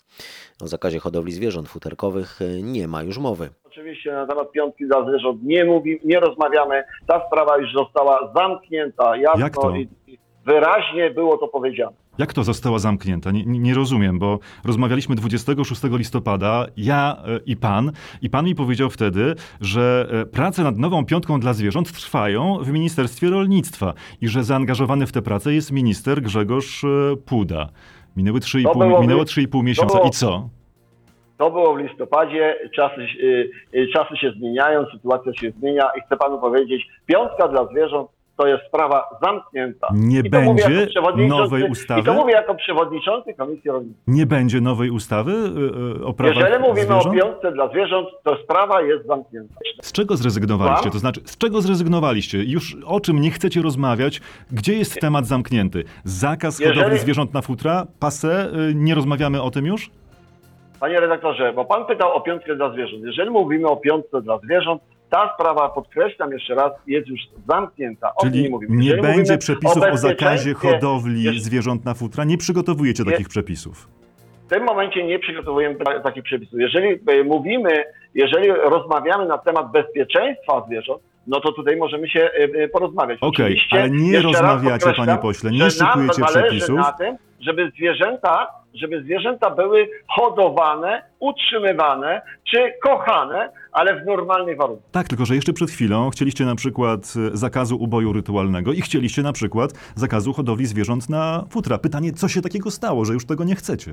O 0.62 0.68
zakazie 0.68 0.98
hodowli 0.98 1.32
zwierząt 1.32 1.68
futerkowych 1.68 2.40
nie 2.62 2.88
ma 2.88 3.02
już 3.02 3.18
mowy. 3.18 3.48
Oczywiście 3.64 4.12
na 4.12 4.26
temat 4.26 4.52
piątki 4.52 4.86
dla 4.86 5.08
zwierząt 5.08 5.42
nie 5.42 5.64
mówi, 5.64 6.00
nie 6.04 6.20
rozmawiamy. 6.20 6.84
Ta 7.06 7.26
sprawa 7.26 7.58
już 7.58 7.72
została 7.72 8.32
zamknięta 8.36 9.16
jasno 9.16 9.40
Jak 9.40 9.54
to? 9.54 9.70
i 9.70 9.88
i 10.06 10.18
wyraźnie 10.48 11.10
było 11.10 11.38
to 11.38 11.48
powiedziane. 11.48 11.96
Jak 12.18 12.32
to 12.32 12.44
została 12.44 12.78
zamknięta? 12.78 13.30
Nie, 13.30 13.44
nie 13.46 13.74
rozumiem, 13.74 14.18
bo 14.18 14.38
rozmawialiśmy 14.64 15.14
26 15.14 15.82
listopada, 15.90 16.66
ja 16.76 17.16
e, 17.26 17.40
i 17.46 17.56
pan, 17.56 17.92
i 18.22 18.30
pan 18.30 18.44
mi 18.44 18.54
powiedział 18.54 18.90
wtedy, 18.90 19.34
że 19.60 20.08
e, 20.22 20.26
prace 20.26 20.62
nad 20.62 20.78
nową 20.78 21.06
piątką 21.06 21.40
dla 21.40 21.52
zwierząt 21.52 21.92
trwają 21.92 22.58
w 22.62 22.72
Ministerstwie 22.72 23.30
Rolnictwa 23.30 23.94
i 24.20 24.28
że 24.28 24.44
zaangażowany 24.44 25.06
w 25.06 25.12
tę 25.12 25.22
pracę 25.22 25.54
jest 25.54 25.72
minister 25.72 26.22
Grzegorz 26.22 26.84
e, 26.84 26.88
Puda. 27.26 27.68
Minęły 28.16 28.40
3,5 28.40 28.62
To 28.72 28.78
było- 28.78 29.00
minęło 29.00 29.22
3,5 29.22 29.62
miesiąca 29.64 29.94
było- 29.94 30.08
i 30.08 30.10
co? 30.10 30.48
To 31.38 31.50
było 31.50 31.74
w 31.74 31.78
listopadzie, 31.78 32.56
czasy, 32.76 33.06
czasy 33.94 34.16
się 34.16 34.30
zmieniają, 34.38 34.84
sytuacja 34.92 35.34
się 35.34 35.50
zmienia 35.50 35.84
i 35.98 36.00
chcę 36.06 36.16
panu 36.16 36.38
powiedzieć, 36.38 36.86
piątka 37.06 37.48
dla 37.48 37.66
zwierząt 37.66 38.10
to 38.38 38.46
jest 38.46 38.64
sprawa 38.68 39.04
zamknięta. 39.22 39.86
Nie 39.94 40.22
będzie 40.22 40.68
nowej 41.28 41.70
ustawy? 41.70 42.00
I 42.00 42.04
to 42.04 42.14
mówię 42.14 42.32
jako 42.32 42.54
przewodniczący 42.54 43.34
Komisji 43.34 43.70
Rolnictwa. 43.70 44.02
Nie 44.06 44.26
będzie 44.26 44.60
nowej 44.60 44.90
ustawy 44.90 45.32
e, 45.32 46.00
e, 46.00 46.04
o 46.04 46.12
prawach 46.12 46.36
Jeżeli 46.36 46.58
mówimy 46.62 46.86
zwierząt? 46.86 47.06
o 47.06 47.10
piątce 47.10 47.52
dla 47.52 47.68
zwierząt, 47.68 48.08
to 48.24 48.36
sprawa 48.44 48.82
jest 48.82 49.06
zamknięta. 49.06 49.54
Z 49.82 49.92
czego 49.92 50.16
zrezygnowaliście? 50.16 50.90
To 50.90 50.98
znaczy, 50.98 51.20
z 51.24 51.38
czego 51.38 51.60
zrezygnowaliście? 51.62 52.38
Już 52.44 52.76
o 52.86 53.00
czym 53.00 53.20
nie 53.20 53.30
chcecie 53.30 53.62
rozmawiać? 53.62 54.20
Gdzie 54.52 54.74
jest 54.74 55.00
temat 55.00 55.26
zamknięty? 55.26 55.84
Zakaz 56.04 56.58
Jeżeli- 56.60 56.78
hodowli 56.78 56.98
zwierząt 56.98 57.34
na 57.34 57.42
futra? 57.42 57.86
Pase? 58.00 58.48
Y, 58.70 58.74
Nie 58.74 58.94
rozmawiamy 58.94 59.42
o 59.42 59.50
tym 59.50 59.66
już? 59.66 59.90
Panie 60.80 61.00
redaktorze, 61.00 61.52
bo 61.52 61.64
pan 61.64 61.84
pytał 61.86 62.12
o 62.16 62.20
piątkę 62.20 62.56
dla 62.56 62.72
zwierząt. 62.72 63.02
Jeżeli 63.04 63.30
mówimy 63.30 63.68
o 63.68 63.76
piątce 63.76 64.22
dla 64.22 64.38
zwierząt, 64.38 64.82
ta 65.10 65.34
sprawa, 65.34 65.68
podkreślam 65.68 66.32
jeszcze 66.32 66.54
raz, 66.54 66.72
jest 66.86 67.08
już 67.08 67.20
zamknięta. 67.48 68.10
O 68.16 68.22
Czyli 68.24 68.50
nie 68.68 68.96
będzie 68.96 69.38
przepisów 69.38 69.82
o, 69.92 69.96
zakazie 69.96 70.54
hodowli 70.54 71.22
jest- 71.22 71.44
zwierząt 71.44 71.84
na 71.84 71.94
futra? 71.94 72.24
Nie 72.24 72.38
przygotowujecie 72.38 73.02
Nie. 73.04 73.10
takich 73.12 73.28
przepisów. 73.28 73.88
W 74.46 74.50
tym 74.50 74.64
momencie 74.64 75.04
nie 75.06 75.18
przygotowujemy 75.18 75.74
ta- 75.76 76.00
takich 76.00 76.22
przepisów. 76.24 76.60
Jeżeli 76.60 76.88
e, 77.06 77.24
mówimy, 77.24 77.84
jeżeli 78.14 78.48
rozmawiamy 78.52 79.26
na 79.26 79.38
temat 79.38 79.72
bezpieczeństwa 79.72 80.64
zwierząt, 80.66 81.02
no 81.26 81.40
to 81.40 81.52
tutaj 81.52 81.76
możemy 81.76 82.08
się 82.08 82.20
e, 82.20 82.62
e, 82.64 82.68
porozmawiać. 82.68 83.18
Okej, 83.20 83.46
Oczywiście, 83.46 83.80
ale 83.80 83.90
nie 83.90 84.20
rozmawiacie, 84.22 84.92
panie 84.96 85.18
pośle, 85.22 85.50
nie 85.50 85.70
szykujecie 85.70 86.24
przepisów. 86.24 86.76
na 86.76 86.92
tym, 86.92 87.16
żeby 87.40 87.70
zwierzęta, 87.76 88.46
żeby 88.74 89.02
zwierzęta 89.02 89.50
były 89.50 89.88
hodowane, 90.08 91.02
utrzymywane 91.20 92.22
czy 92.50 92.72
kochane, 92.82 93.52
ale 93.72 94.00
w 94.02 94.06
normalnych 94.06 94.56
warunkach. 94.58 94.90
Tak, 94.90 95.08
tylko 95.08 95.26
że 95.26 95.34
jeszcze 95.34 95.52
przed 95.52 95.70
chwilą 95.70 96.10
chcieliście 96.10 96.44
na 96.44 96.54
przykład 96.54 97.00
e, 97.32 97.36
zakazu 97.36 97.76
uboju 97.76 98.12
rytualnego 98.12 98.72
i 98.72 98.80
chcieliście 98.80 99.22
na 99.22 99.32
przykład 99.32 99.70
zakazu 99.94 100.32
hodowli 100.32 100.66
zwierząt 100.66 101.08
na 101.08 101.44
futra. 101.50 101.78
Pytanie, 101.78 102.12
co 102.12 102.28
się 102.28 102.40
takiego 102.40 102.70
stało, 102.70 103.04
że 103.04 103.12
już 103.12 103.26
tego 103.26 103.44
nie 103.44 103.54
chcecie? 103.54 103.92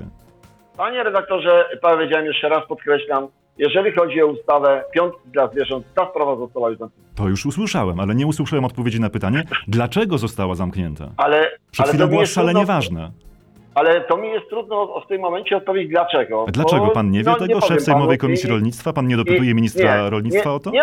Panie 0.76 1.02
redaktorze, 1.02 1.64
powiedziałem 1.82 2.26
jeszcze 2.26 2.48
raz, 2.48 2.66
podkreślam, 2.68 3.26
jeżeli 3.58 3.92
chodzi 3.92 4.22
o 4.22 4.26
ustawę 4.26 4.84
piątki 4.94 5.28
dla 5.32 5.48
zwierząt, 5.48 5.86
ta 5.94 6.10
sprawa 6.10 6.36
została 6.36 6.68
już 6.70 6.78
zamknięta. 6.78 7.10
To 7.14 7.28
już 7.28 7.46
usłyszałem, 7.46 8.00
ale 8.00 8.14
nie 8.14 8.26
usłyszałem 8.26 8.64
odpowiedzi 8.64 9.00
na 9.00 9.10
pytanie, 9.10 9.42
dlaczego 9.68 10.18
została 10.18 10.54
zamknięta. 10.54 11.08
Ale, 11.16 11.50
Przed 11.70 11.86
ale 11.86 11.92
chwilą 11.94 12.08
była 12.08 12.26
szalenie 12.26 12.60
trudno- 12.60 12.66
ważna. 12.74 13.10
Ale 13.76 14.00
to 14.00 14.16
mi 14.16 14.28
jest 14.28 14.48
trudno 14.48 15.00
w 15.00 15.08
tym 15.08 15.20
momencie 15.20 15.56
odpowiedzieć 15.56 15.90
dlaczego. 15.90 16.46
Dlaczego 16.48 16.88
pan 16.88 17.10
nie 17.10 17.18
wie 17.18 17.30
no, 17.30 17.38
tego? 17.38 17.60
powiem 17.60 17.68
Szef 17.68 17.82
Sejmowej 17.82 18.18
panu 18.18 18.28
Komisji 18.28 18.50
Rolnictwa? 18.50 18.92
Pan 18.92 19.06
nie 19.06 19.16
dopytuje 19.16 19.54
ministra 19.54 20.02
nie, 20.02 20.10
rolnictwa 20.10 20.50
nie, 20.50 20.56
o 20.56 20.60
to? 20.60 20.70
Nie, 20.70 20.82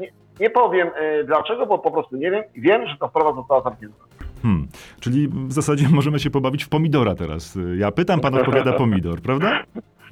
nie, 0.00 0.12
nie 0.40 0.50
powiem 0.50 0.88
y, 0.88 1.24
dlaczego, 1.24 1.66
bo 1.66 1.78
po 1.78 1.90
prostu 1.90 2.16
nie 2.16 2.30
wiem. 2.30 2.44
Wiem, 2.56 2.86
że 2.86 2.96
ta 2.96 3.08
sprawa 3.08 3.32
została 3.32 3.62
zamknięta. 3.62 4.04
Hmm. 4.42 4.68
Czyli 5.00 5.28
w 5.28 5.52
zasadzie 5.52 5.88
możemy 5.98 6.18
się 6.20 6.30
pobawić 6.30 6.64
w 6.64 6.68
pomidora 6.68 7.14
teraz. 7.14 7.58
Ja 7.76 7.90
pytam, 7.90 8.20
pan 8.20 8.34
odpowiada 8.34 8.72
pomidor, 8.82 9.20
prawda? 9.20 9.64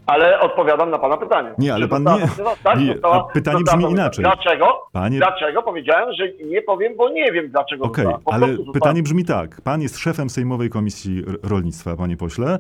Ale 0.07 0.41
odpowiadam 0.41 0.91
na 0.91 0.99
pana 0.99 1.17
pytanie. 1.17 1.51
Nie, 1.59 1.75
ale 1.75 1.89
pan 1.89 2.05
nie-? 2.05 2.29
Tak, 2.65 2.79
nie, 2.81 2.93
została- 2.93 3.25
pytanie 3.33 3.59
została 3.59 3.79
brzmi 3.79 3.93
inaczej. 3.93 4.25
Dlaczego? 4.25 4.67
Panie- 4.93 5.19
Dlaczego? 5.19 5.63
Powiedziałem, 5.63 6.13
że 6.19 6.25
nie 6.45 6.63
powiem, 6.63 6.97
bo 6.97 7.09
nie 7.09 7.33
wiem 7.33 7.49
dlaczego 7.49 7.85
Okej. 7.85 8.07
Po 8.25 8.33
ale 8.33 8.47
została- 8.47 8.73
pytanie 8.73 9.03
brzmi 9.03 9.25
tak. 9.25 9.61
Pan 9.61 9.83
jest 9.83 9.99
szefem 9.99 10.31
Sejmowej 10.31 10.71
Komisji 10.71 11.23
Rolnictwa, 11.43 11.97
panie 11.97 12.17
pośle. 12.17 12.47
E, 12.55 12.59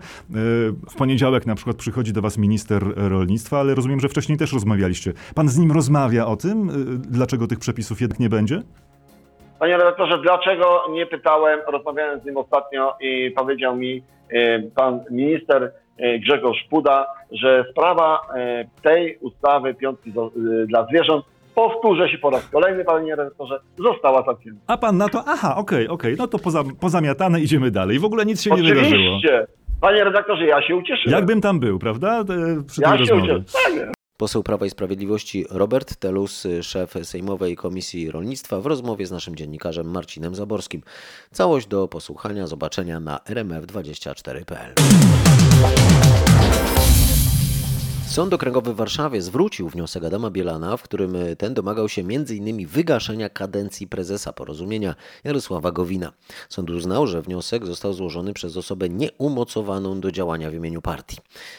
W 0.91 0.95
poniedziałek 0.99 1.47
na 1.47 1.55
przykład 1.55 1.77
przychodzi 1.77 2.13
do 2.13 2.23
was 2.23 2.39
minister 2.39 2.83
rolnictwa, 2.97 3.59
ale 3.61 3.75
rozumiem, 3.75 4.01
że 4.01 4.09
wcześniej 4.09 4.39
też 4.39 4.53
rozmawialiście. 4.53 5.13
Pan 5.35 5.49
z 5.49 5.59
nim 5.59 5.73
rozmawia 5.73 6.27
o 6.27 6.37
tym, 6.37 6.69
e, 6.71 6.73
dlaczego 6.99 7.47
tych 7.47 7.59
przepisów 7.59 8.01
jednak 8.01 8.21
nie 8.21 8.29
będzie? 8.29 8.63
Panie 9.59 9.77
redaktorze, 9.77 10.19
dlaczego 10.23 10.83
nie 10.91 11.07
pytałem? 11.07 11.61
Rozmawiałem 11.73 12.21
z 12.21 12.25
nim 12.25 12.37
ostatnio 12.37 12.95
i 13.01 13.31
powiedział 13.37 13.77
mi 13.77 14.03
e, 14.31 14.63
pan 14.63 15.01
minister 15.11 15.73
Grzegorz 16.21 16.67
Puda, 16.71 17.07
że 17.33 17.65
sprawa 17.71 18.21
e, 18.37 18.65
tej 18.83 19.19
ustawy 19.19 19.75
piątki 19.75 20.11
e, 20.11 20.67
dla 20.67 20.87
zwierząt, 20.87 21.25
powtórzę 21.55 22.09
się 22.09 22.19
po 22.19 22.31
raz 22.31 22.49
kolejny, 22.49 22.85
panie 22.85 23.17
redaktorze, 23.17 23.61
została 23.79 24.23
zamknięta. 24.23 24.61
A 24.67 24.77
pan 24.77 24.97
na 24.97 25.09
to, 25.09 25.25
aha, 25.27 25.57
okej, 25.57 25.89
okej, 25.89 26.15
no 26.19 26.27
to 26.29 26.39
poza, 26.39 26.63
pozamiatane 26.81 27.41
idziemy 27.41 27.71
dalej. 27.71 27.99
W 27.99 28.05
ogóle 28.05 28.25
nic 28.27 28.43
się 28.43 28.51
nie 28.51 28.63
wydarzyło. 28.63 28.87
Oczywiście. 29.17 29.47
Panie 29.81 30.05
redaktorze, 30.05 30.47
ja 30.47 30.63
się 30.63 30.77
ucieszyłem. 30.77 31.19
Jakbym 31.19 31.41
tam 31.41 31.61
był, 31.61 31.79
prawda? 31.79 32.21
E, 32.21 32.25
Przy 32.67 32.81
ja 32.83 32.89
tej 32.97 33.07
się 33.07 33.13
rozmowie. 33.15 33.39
ucieszyłem. 33.39 33.87
Tak. 33.87 33.95
Poseł 34.17 34.43
Prawa 34.43 34.67
i 34.67 34.71
Sprawiedliwości 34.71 35.45
Robert 35.51 35.97
Telus, 35.97 36.47
szef 36.63 36.95
Sejmowej 37.03 37.57
Komisji 37.57 38.11
Rolnictwa 38.11 38.61
w 38.61 38.67
rozmowie 38.67 39.07
z 39.07 39.11
naszym 39.13 39.37
dziennikarzem 39.37 39.91
Marcinem 39.91 40.35
Zaborskim. 40.35 40.83
Całość 41.31 41.67
do 41.67 41.89
posłuchania, 41.89 42.47
zobaczenia 42.47 43.01
na 43.01 43.17
rmf24.pl. 43.19 44.75
Thank 45.63 45.93
you. 45.93 46.02
Sąd 48.13 48.35
Okręgowy 48.35 48.73
w 48.73 48.77
Warszawie 48.77 49.23
zwrócił 49.23 49.69
wniosek 49.69 50.05
Adama 50.05 50.31
Bielana, 50.31 50.77
w 50.77 50.83
którym 50.83 51.17
ten 51.39 51.55
domagał 51.55 51.89
się 51.89 52.03
m.in. 52.03 52.67
wygaszenia 52.67 53.29
kadencji 53.29 53.87
prezesa 53.87 54.33
porozumienia 54.33 54.95
Jarosława 55.25 55.73
Gowina. 55.73 56.13
Sąd 56.49 56.71
uznał, 56.71 57.07
że 57.07 57.23
wniosek 57.23 57.67
został 57.67 57.93
złożony 57.93 58.33
przez 58.33 58.57
osobę 58.57 58.89
nieumocowaną 58.89 60.01
do 60.01 60.11
działania 60.11 60.51
w 60.51 60.55
imieniu 60.55 60.83
partii. 60.83 61.17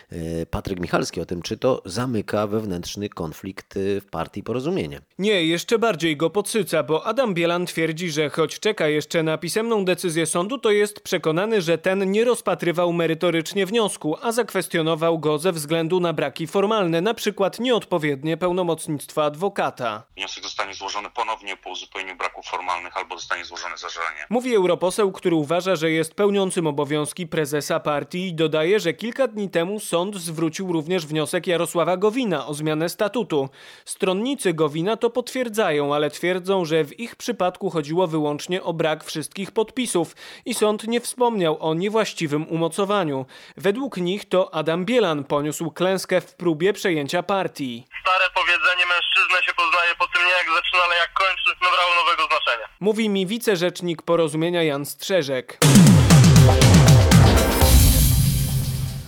E, 0.09 0.45
Patryk 0.45 0.79
Michalski 0.79 1.21
o 1.21 1.25
tym, 1.25 1.41
czy 1.41 1.57
to 1.57 1.81
zamyka 1.85 2.47
wewnętrzny 2.47 3.09
konflikt 3.09 3.77
e, 3.77 4.01
w 4.01 4.05
partii 4.05 4.43
porozumienie. 4.43 5.01
Nie, 5.19 5.45
jeszcze 5.45 5.79
bardziej 5.79 6.17
go 6.17 6.29
podsyca, 6.29 6.83
bo 6.83 7.05
Adam 7.05 7.33
Bielan 7.33 7.65
twierdzi, 7.65 8.11
że 8.11 8.29
choć 8.29 8.59
czeka 8.59 8.87
jeszcze 8.87 9.23
na 9.23 9.37
pisemną 9.37 9.85
decyzję 9.85 10.25
sądu, 10.25 10.57
to 10.57 10.71
jest 10.71 10.99
przekonany, 10.99 11.61
że 11.61 11.77
ten 11.77 12.11
nie 12.11 12.23
rozpatrywał 12.23 12.93
merytorycznie 12.93 13.65
wniosku, 13.65 14.15
a 14.21 14.31
zakwestionował 14.31 15.19
go 15.19 15.37
ze 15.37 15.51
względu 15.51 15.99
na 15.99 16.13
braki 16.13 16.42
formalne, 16.47 17.01
na 17.01 17.13
przykład 17.13 17.59
nieodpowiednie 17.59 18.37
pełnomocnictwa 18.37 19.23
adwokata. 19.23 20.03
Wniosek 20.15 20.43
zostanie 20.43 20.73
złożony 20.73 21.09
ponownie 21.09 21.57
po 21.57 21.69
uzupełnieniu 21.69 22.17
braków 22.17 22.45
formalnych 22.45 22.97
albo 22.97 23.17
zostanie 23.17 23.45
złożone 23.45 23.77
zażalenie. 23.77 24.25
Mówi 24.29 24.55
europoseł, 24.55 25.11
który 25.11 25.35
uważa, 25.35 25.75
że 25.75 25.91
jest 25.91 26.13
pełniącym 26.13 26.67
obowiązki 26.67 27.27
prezesa 27.27 27.79
partii 27.79 28.27
i 28.27 28.33
dodaje, 28.33 28.79
że 28.79 28.93
kilka 28.93 29.27
dni 29.27 29.49
temu 29.49 29.79
sąd 29.79 30.15
zwrócił 30.15 30.73
również 30.73 31.05
wniosek 31.05 31.47
Jarosława 31.47 31.97
Gowina 31.97 32.47
o 32.47 32.53
zmianę 32.53 32.89
statutu. 32.89 33.49
Stronnicy 33.85 34.53
Gowina 34.53 34.97
to 34.97 35.09
potwierdzają, 35.09 35.95
ale 35.95 36.09
twierdzą, 36.09 36.65
że 36.65 36.83
w 36.83 36.99
ich 36.99 37.15
przypadku 37.15 37.69
chodziło 37.69 38.07
wyłącznie 38.07 38.63
o 38.63 38.73
brak 38.73 39.03
wszystkich 39.03 39.51
podpisów 39.51 40.15
i 40.45 40.53
sąd 40.53 40.87
nie 40.87 41.01
wspomniał 41.01 41.57
o 41.59 41.73
niewłaściwym 41.73 42.47
umocowaniu. 42.49 43.25
Według 43.57 43.97
nich 43.97 44.25
to 44.25 44.53
Adam 44.55 44.85
Bielan 44.85 45.23
poniósł 45.23 45.71
klęskę 45.71 46.21
w 46.21 46.32
próbie 46.33 46.73
przejęcia 46.73 47.23
partii. 47.23 47.85
Stare 48.01 48.25
powiedzenie 48.35 48.85
mężczyznę 48.85 49.43
się 49.45 49.53
poznaje 49.53 49.95
po 49.99 50.07
tym 50.07 50.21
nie 50.25 50.31
jak 50.31 50.47
zaczyna, 50.55 50.83
ale 50.85 50.95
jak 50.97 51.13
kończy, 51.13 51.49
nabrało 51.61 51.95
nowego 52.03 52.27
znaczenia. 52.27 52.67
Mówi 52.79 53.09
mi 53.09 53.27
wicerzecznik 53.27 54.01
porozumienia 54.01 54.63
Jan 54.63 54.85
Strzeżek. 54.85 55.57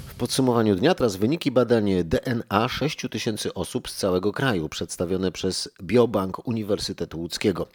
W 0.08 0.18
podsumowaniu 0.18 0.76
dnia 0.76 0.96
teraz 0.96 1.16
wyniki 1.16 1.52
badań 1.52 1.92
DNA 2.04 2.68
6 2.68 3.06
tysięcy 3.12 3.54
osób 3.54 3.90
z 3.90 3.96
całego 3.96 4.32
kraju 4.32 4.70
przedstawione 4.70 5.32
przez 5.32 5.70
Biobank 5.84 6.48
Uniwersytetu 6.48 7.20
Łódzkiego. 7.20 7.68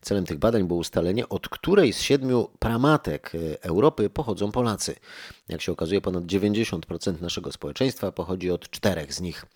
Celem 0.00 0.26
tych 0.26 0.38
badań 0.38 0.64
było 0.64 0.80
ustalenie, 0.80 1.28
od 1.28 1.48
której 1.48 1.92
z 1.92 2.00
siedmiu 2.00 2.50
pramatek 2.58 3.32
Europy 3.62 4.10
pochodzą 4.10 4.52
Polacy. 4.52 4.96
Jak 5.50 5.60
się 5.60 5.72
okazuje, 5.72 6.00
ponad 6.00 6.24
90% 6.24 7.22
naszego 7.22 7.52
społeczeństwa 7.52 8.12
pochodzi 8.12 8.50
od 8.50 8.70
czterech 8.70 9.14
z 9.14 9.20
nich. 9.20 9.46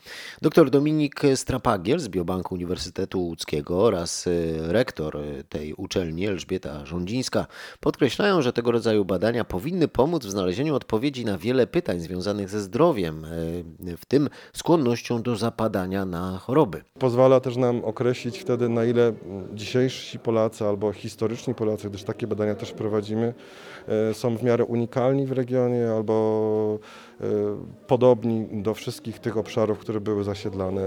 Dr 0.43 0.71
Dominik 0.71 1.23
Strapagiel 1.35 1.99
z 1.99 2.09
Biobanku 2.09 2.55
Uniwersytetu 2.55 3.21
Łódzkiego 3.21 3.83
oraz 3.83 4.29
rektor 4.59 5.19
tej 5.49 5.75
uczelni 5.75 6.27
Elżbieta 6.27 6.87
Rządzińska 6.87 7.47
podkreślają, 7.81 8.43
że 8.43 8.53
tego 8.53 8.71
rodzaju 8.71 9.05
badania 9.05 9.45
powinny 9.45 9.89
pomóc 9.89 10.27
w 10.27 10.31
znalezieniu 10.31 10.75
odpowiedzi 10.75 11.25
na 11.25 11.39
wiele 11.39 11.67
pytań 11.67 12.01
związanych 12.01 12.49
ze 12.49 12.61
zdrowiem, 12.61 13.27
w 13.99 14.05
tym 14.05 14.29
skłonnością 14.53 15.23
do 15.23 15.37
zapadania 15.37 16.05
na 16.05 16.39
choroby. 16.39 16.83
Pozwala 16.99 17.41
też 17.41 17.57
nam 17.57 17.85
określić 17.85 18.39
wtedy, 18.39 18.69
na 18.69 18.85
ile 18.85 19.13
dzisiejsi 19.53 20.19
Polacy 20.19 20.65
albo 20.65 20.93
historyczni 20.93 21.55
Polacy, 21.55 21.89
gdyż 21.91 22.03
takie 22.03 22.27
badania 22.27 22.55
też 22.55 22.73
prowadzimy, 22.73 23.35
są 24.13 24.37
w 24.37 24.43
miarę 24.43 24.65
unikalni 24.65 25.27
w 25.27 25.33
regionie 25.33 25.84
albo 25.87 26.81
podobni 27.87 28.47
do 28.53 28.75
wszystkich 28.75 29.19
tych 29.19 29.37
obszarów, 29.37 29.79
które 29.79 30.01
były 30.01 30.25
zasiedlane 30.25 30.81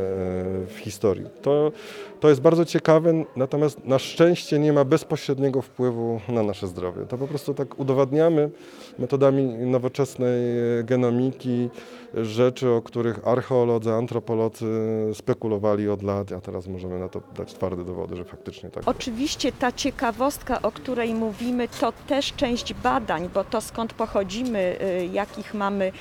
w 0.67 0.75
historii. 0.77 1.25
To, 1.41 1.71
to 2.19 2.29
jest 2.29 2.41
bardzo 2.41 2.65
ciekawe, 2.65 3.13
natomiast 3.35 3.85
na 3.85 3.99
szczęście 3.99 4.59
nie 4.59 4.73
ma 4.73 4.85
bezpośredniego 4.85 5.61
wpływu 5.61 6.21
na 6.29 6.43
nasze 6.43 6.67
zdrowie. 6.67 7.05
To 7.05 7.17
po 7.17 7.27
prostu 7.27 7.53
tak 7.53 7.79
udowadniamy 7.79 8.49
metodami 8.99 9.43
nowoczesnej 9.43 10.41
genomiki 10.83 11.69
rzeczy, 12.13 12.69
o 12.69 12.81
których 12.81 13.27
archeolodzy, 13.27 13.91
antropolodzy 13.91 14.65
spekulowali 15.13 15.89
od 15.89 16.03
lat, 16.03 16.31
a 16.31 16.41
teraz 16.41 16.67
możemy 16.67 16.99
na 16.99 17.09
to 17.09 17.21
dać 17.35 17.53
twarde 17.53 17.85
dowody, 17.85 18.15
że 18.15 18.23
faktycznie 18.23 18.69
tak. 18.69 18.83
Oczywiście 18.85 19.51
ta 19.51 19.71
ciekawostka, 19.71 20.61
o 20.61 20.71
której 20.71 21.13
mówimy, 21.13 21.67
to 21.79 21.93
też 22.07 22.33
część 22.33 22.73
badań, 22.73 23.29
bo 23.33 23.43
to 23.43 23.61
skąd 23.61 23.93
pochodzimy, 23.93 24.77
jakich 25.11 25.53
mamy 25.53 25.91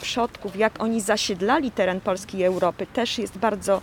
przodków, 0.00 0.56
jak 0.56 0.82
oni 0.82 1.00
zasiedlali 1.00 1.70
teren 1.70 2.00
Polski 2.00 2.38
i 2.38 2.44
Europy, 2.44 2.86
też 2.86 3.18
jest 3.18 3.38
bardzo 3.38 3.80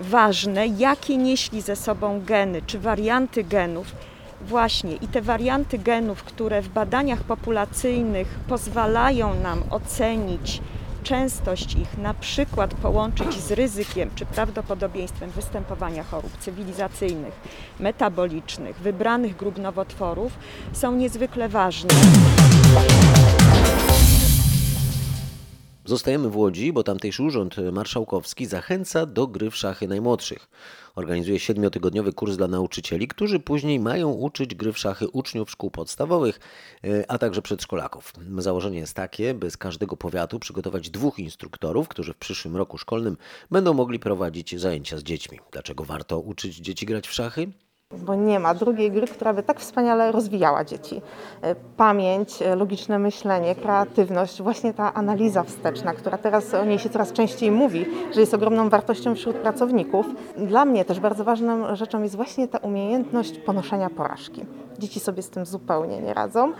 ważne, 0.00 0.66
jakie 0.66 1.16
nieśli 1.16 1.60
ze 1.60 1.76
sobą 1.76 2.22
geny, 2.24 2.62
czy 2.62 2.78
warianty 2.78 3.44
genów. 3.44 3.86
Właśnie 4.40 4.96
i 4.96 5.08
te 5.08 5.22
warianty 5.22 5.78
genów, 5.78 6.22
które 6.22 6.62
w 6.62 6.68
badaniach 6.68 7.22
populacyjnych 7.22 8.28
pozwalają 8.48 9.34
nam 9.34 9.62
ocenić 9.70 10.60
częstość 11.02 11.74
ich, 11.74 11.98
na 11.98 12.14
przykład 12.14 12.74
połączyć 12.74 13.34
z 13.34 13.52
ryzykiem 13.52 14.10
czy 14.14 14.26
prawdopodobieństwem 14.26 15.30
występowania 15.30 16.04
chorób 16.04 16.38
cywilizacyjnych, 16.38 17.34
metabolicznych, 17.80 18.76
wybranych 18.76 19.36
grup 19.36 19.58
nowotworów, 19.58 20.32
są 20.72 20.92
niezwykle 20.92 21.48
ważne. 21.48 21.90
Zostajemy 25.86 26.30
w 26.30 26.36
Łodzi, 26.36 26.72
bo 26.72 26.82
tamtejszy 26.82 27.22
urząd 27.22 27.56
marszałkowski 27.72 28.46
zachęca 28.46 29.06
do 29.06 29.26
gry 29.26 29.50
w 29.50 29.56
szachy 29.56 29.88
najmłodszych. 29.88 30.48
Organizuje 30.94 31.40
siedmiotygodniowy 31.40 32.12
kurs 32.12 32.36
dla 32.36 32.48
nauczycieli, 32.48 33.08
którzy 33.08 33.40
później 33.40 33.80
mają 33.80 34.10
uczyć 34.10 34.54
gry 34.54 34.72
w 34.72 34.78
szachy 34.78 35.08
uczniów 35.08 35.50
szkół 35.50 35.70
podstawowych, 35.70 36.40
a 37.08 37.18
także 37.18 37.42
przedszkolaków. 37.42 38.12
Założenie 38.38 38.78
jest 38.78 38.94
takie, 38.94 39.34
by 39.34 39.50
z 39.50 39.56
każdego 39.56 39.96
powiatu 39.96 40.38
przygotować 40.38 40.90
dwóch 40.90 41.18
instruktorów, 41.18 41.88
którzy 41.88 42.12
w 42.12 42.16
przyszłym 42.16 42.56
roku 42.56 42.78
szkolnym 42.78 43.16
będą 43.50 43.74
mogli 43.74 43.98
prowadzić 43.98 44.60
zajęcia 44.60 44.98
z 44.98 45.02
dziećmi. 45.02 45.38
Dlaczego 45.52 45.84
warto 45.84 46.20
uczyć 46.20 46.56
dzieci 46.56 46.86
grać 46.86 47.08
w 47.08 47.12
szachy? 47.12 47.52
Bo 48.02 48.14
nie 48.14 48.40
ma 48.40 48.54
drugiej 48.54 48.92
gry, 48.92 49.06
która 49.06 49.32
by 49.32 49.42
tak 49.42 49.60
wspaniale 49.60 50.12
rozwijała 50.12 50.64
dzieci. 50.64 51.02
Pamięć, 51.76 52.38
logiczne 52.56 52.98
myślenie, 52.98 53.54
kreatywność, 53.54 54.42
właśnie 54.42 54.74
ta 54.74 54.94
analiza 54.94 55.42
wsteczna, 55.42 55.92
która 55.92 56.18
teraz 56.18 56.54
o 56.54 56.64
niej 56.64 56.78
się 56.78 56.90
coraz 56.90 57.12
częściej 57.12 57.50
mówi, 57.50 57.86
że 58.14 58.20
jest 58.20 58.34
ogromną 58.34 58.68
wartością 58.68 59.14
wśród 59.14 59.36
pracowników. 59.36 60.06
Dla 60.36 60.64
mnie 60.64 60.84
też 60.84 61.00
bardzo 61.00 61.24
ważną 61.24 61.76
rzeczą 61.76 62.02
jest 62.02 62.16
właśnie 62.16 62.48
ta 62.48 62.58
umiejętność 62.58 63.38
ponoszenia 63.38 63.90
porażki. 63.90 64.44
Dzieci 64.78 65.00
sobie 65.00 65.22
z 65.22 65.30
tym 65.30 65.46
zupełnie 65.46 66.00
nie 66.00 66.14
radzą, 66.14 66.52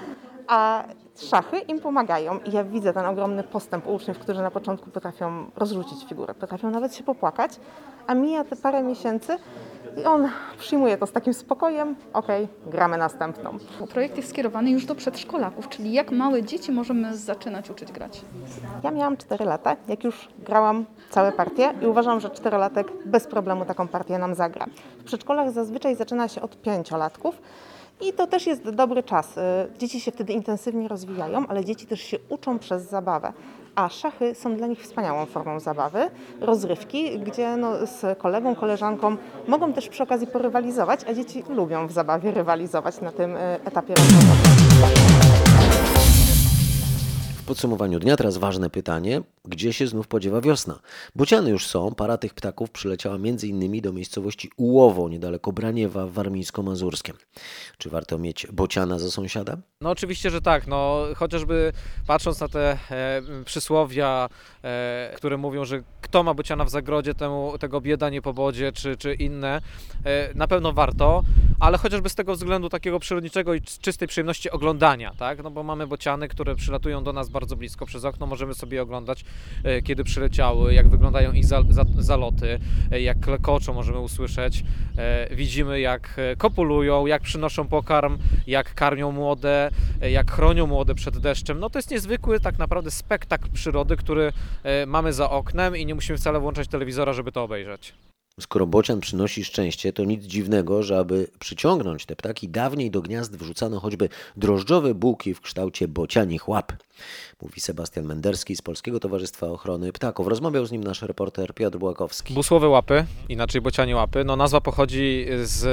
a 0.48 0.84
szachy 1.16 1.58
im 1.58 1.80
pomagają. 1.80 2.38
I 2.38 2.52
ja 2.52 2.64
widzę 2.64 2.92
ten 2.92 3.06
ogromny 3.06 3.42
postęp 3.42 3.86
uczniów, 3.86 4.18
którzy 4.18 4.42
na 4.42 4.50
początku 4.50 4.90
potrafią 4.90 5.44
rozrzucić 5.56 6.04
figurę, 6.08 6.34
potrafią 6.34 6.70
nawet 6.70 6.94
się 6.94 7.04
popłakać, 7.04 7.60
a 8.06 8.14
mija 8.14 8.44
te 8.44 8.56
parę 8.56 8.82
miesięcy 8.82 9.36
i 9.96 10.04
on 10.04 10.28
przyjmuje 10.58 10.96
to 10.96 11.06
z 11.06 11.12
takim 11.12 11.34
spokojem, 11.34 11.96
okej, 12.12 12.44
okay, 12.44 12.72
gramy 12.72 12.98
następną. 12.98 13.58
Projekt 13.90 14.16
jest 14.16 14.28
skierowany 14.28 14.70
już 14.70 14.86
do 14.86 14.94
przedszkolaków, 14.94 15.68
czyli 15.68 15.92
jak 15.92 16.10
małe 16.10 16.42
dzieci 16.42 16.72
możemy 16.72 17.16
zaczynać 17.16 17.70
uczyć 17.70 17.92
grać? 17.92 18.22
Ja 18.82 18.90
miałam 18.90 19.16
4 19.16 19.44
lata, 19.44 19.76
jak 19.88 20.04
już 20.04 20.28
grałam 20.38 20.84
całe 21.10 21.32
partie 21.32 21.74
i 21.82 21.86
uważam, 21.86 22.20
że 22.20 22.30
czterolatek 22.30 22.92
bez 23.04 23.26
problemu 23.26 23.64
taką 23.64 23.88
partię 23.88 24.18
nam 24.18 24.34
zagra. 24.34 24.66
W 24.98 25.04
przedszkolach 25.04 25.50
zazwyczaj 25.50 25.96
zaczyna 25.96 26.28
się 26.28 26.40
od 26.40 26.62
pięciolatków, 26.62 27.42
i 28.00 28.12
to 28.12 28.26
też 28.26 28.46
jest 28.46 28.70
dobry 28.70 29.02
czas. 29.02 29.34
Dzieci 29.78 30.00
się 30.00 30.10
wtedy 30.10 30.32
intensywnie 30.32 30.88
rozwijają, 30.88 31.46
ale 31.46 31.64
dzieci 31.64 31.86
też 31.86 32.00
się 32.00 32.16
uczą 32.28 32.58
przez 32.58 32.82
zabawę. 32.82 33.32
A 33.74 33.88
szachy 33.88 34.34
są 34.34 34.56
dla 34.56 34.66
nich 34.66 34.82
wspaniałą 34.82 35.26
formą 35.26 35.60
zabawy, 35.60 36.10
rozrywki, 36.40 37.18
gdzie 37.18 37.56
no, 37.56 37.86
z 37.86 38.18
kolegą, 38.18 38.54
koleżanką 38.54 39.16
mogą 39.48 39.72
też 39.72 39.88
przy 39.88 40.02
okazji 40.02 40.26
porywalizować, 40.26 41.00
a 41.08 41.14
dzieci 41.14 41.44
lubią 41.48 41.86
w 41.86 41.92
zabawie 41.92 42.30
rywalizować 42.30 43.00
na 43.00 43.12
tym 43.12 43.36
etapie 43.64 43.94
rozwojowym. 43.94 45.13
Podsumowaniu 47.46 47.98
dnia 47.98 48.16
teraz 48.16 48.36
ważne 48.36 48.70
pytanie, 48.70 49.22
gdzie 49.44 49.72
się 49.72 49.86
znów 49.86 50.08
podziewa 50.08 50.40
wiosna? 50.40 50.78
Bociany 51.14 51.50
już 51.50 51.66
są, 51.66 51.94
para 51.94 52.18
tych 52.18 52.34
ptaków 52.34 52.70
przyleciała 52.70 53.16
m.in. 53.16 53.80
do 53.80 53.92
miejscowości 53.92 54.50
Ułowo, 54.56 55.08
niedaleko 55.08 55.52
Braniewa 55.52 56.06
w 56.06 56.12
Warmińsko-Mazurskiem. 56.12 57.14
Czy 57.78 57.90
warto 57.90 58.18
mieć 58.18 58.46
bociana 58.52 58.98
za 58.98 59.10
sąsiada? 59.10 59.56
No 59.80 59.90
oczywiście, 59.90 60.30
że 60.30 60.40
tak. 60.40 60.66
No, 60.66 61.02
chociażby 61.16 61.72
patrząc 62.06 62.40
na 62.40 62.48
te 62.48 62.78
e, 62.90 63.22
przysłowia, 63.44 64.28
e, 64.64 65.12
które 65.16 65.36
mówią, 65.36 65.64
że 65.64 65.82
kto 66.00 66.22
ma 66.22 66.34
bociana 66.34 66.64
w 66.64 66.70
zagrodzie, 66.70 67.14
temu 67.14 67.58
tego 67.58 67.80
bieda 67.80 68.10
nie 68.10 68.22
pobodzie, 68.22 68.72
czy, 68.72 68.96
czy 68.96 69.14
inne, 69.14 69.60
e, 70.04 70.34
na 70.34 70.48
pewno 70.48 70.72
warto, 70.72 71.22
ale 71.60 71.78
chociażby 71.78 72.08
z 72.08 72.14
tego 72.14 72.34
względu 72.34 72.68
takiego 72.68 73.00
przyrodniczego 73.00 73.54
i 73.54 73.60
czystej 73.60 74.08
przyjemności 74.08 74.50
oglądania, 74.50 75.12
tak? 75.18 75.42
No 75.42 75.50
bo 75.50 75.62
mamy 75.62 75.86
bociany, 75.86 76.28
które 76.28 76.54
przylatują 76.54 77.04
do 77.04 77.12
nas 77.12 77.28
bardzo 77.28 77.56
blisko 77.56 77.86
przez 77.86 78.04
okno, 78.04 78.26
możemy 78.26 78.54
sobie 78.54 78.82
oglądać, 78.82 79.24
kiedy 79.84 80.04
przyleciały, 80.04 80.74
jak 80.74 80.88
wyglądają 80.88 81.32
ich 81.32 81.44
zaloty, 81.98 82.58
jak 82.90 83.20
klekoczą 83.20 83.74
możemy 83.74 83.98
usłyszeć, 83.98 84.64
widzimy 85.30 85.80
jak 85.80 86.20
kopulują, 86.38 87.06
jak 87.06 87.22
przynoszą 87.22 87.68
pokarm, 87.68 88.18
jak 88.46 88.74
karmią 88.74 89.12
młode, 89.12 89.70
jak 90.10 90.30
chronią 90.30 90.66
młode 90.66 90.94
przed 90.94 91.18
deszczem. 91.18 91.58
No 91.60 91.70
to 91.70 91.78
jest 91.78 91.90
niezwykły 91.90 92.40
tak 92.40 92.58
naprawdę 92.58 92.90
spektakl 92.90 93.48
przyrody, 93.50 93.96
który 93.96 94.32
mamy 94.86 95.12
za 95.12 95.30
oknem 95.30 95.76
i 95.76 95.86
nie 95.86 95.94
musimy 95.94 96.18
wcale 96.18 96.40
włączać 96.40 96.68
telewizora, 96.68 97.12
żeby 97.12 97.32
to 97.32 97.42
obejrzeć. 97.42 97.94
Skoro 98.40 98.66
bocian 98.66 99.00
przynosi 99.00 99.44
szczęście, 99.44 99.92
to 99.92 100.04
nic 100.04 100.24
dziwnego, 100.24 100.82
że 100.82 100.98
aby 100.98 101.28
przyciągnąć 101.38 102.06
te 102.06 102.16
ptaki, 102.16 102.48
dawniej 102.48 102.90
do 102.90 103.02
gniazd 103.02 103.36
wrzucano 103.36 103.80
choćby 103.80 104.08
drożdżowe 104.36 104.94
bułki 104.94 105.34
w 105.34 105.40
kształcie 105.40 105.88
bocianich 105.88 106.48
łap. 106.48 106.72
Mówi 107.42 107.60
Sebastian 107.60 108.04
Menderski 108.04 108.56
z 108.56 108.62
Polskiego 108.62 109.00
Towarzystwa 109.00 109.46
Ochrony 109.46 109.92
Ptaków. 109.92 110.26
Rozmawiał 110.26 110.66
z 110.66 110.72
nim 110.72 110.84
nasz 110.84 111.02
reporter 111.02 111.54
Piotr 111.54 111.78
Błakowski. 111.78 112.34
Busłowe 112.34 112.68
łapy, 112.68 113.06
inaczej 113.28 113.60
bocianie 113.60 113.96
łapy, 113.96 114.24
no 114.24 114.36
nazwa 114.36 114.60
pochodzi 114.60 115.26
z 115.42 115.64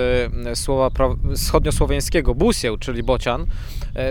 słowa 0.59 0.89
wschodniosłowiańskiego 1.35 2.35
busieł, 2.35 2.77
czyli 2.77 3.03
bocian. 3.03 3.45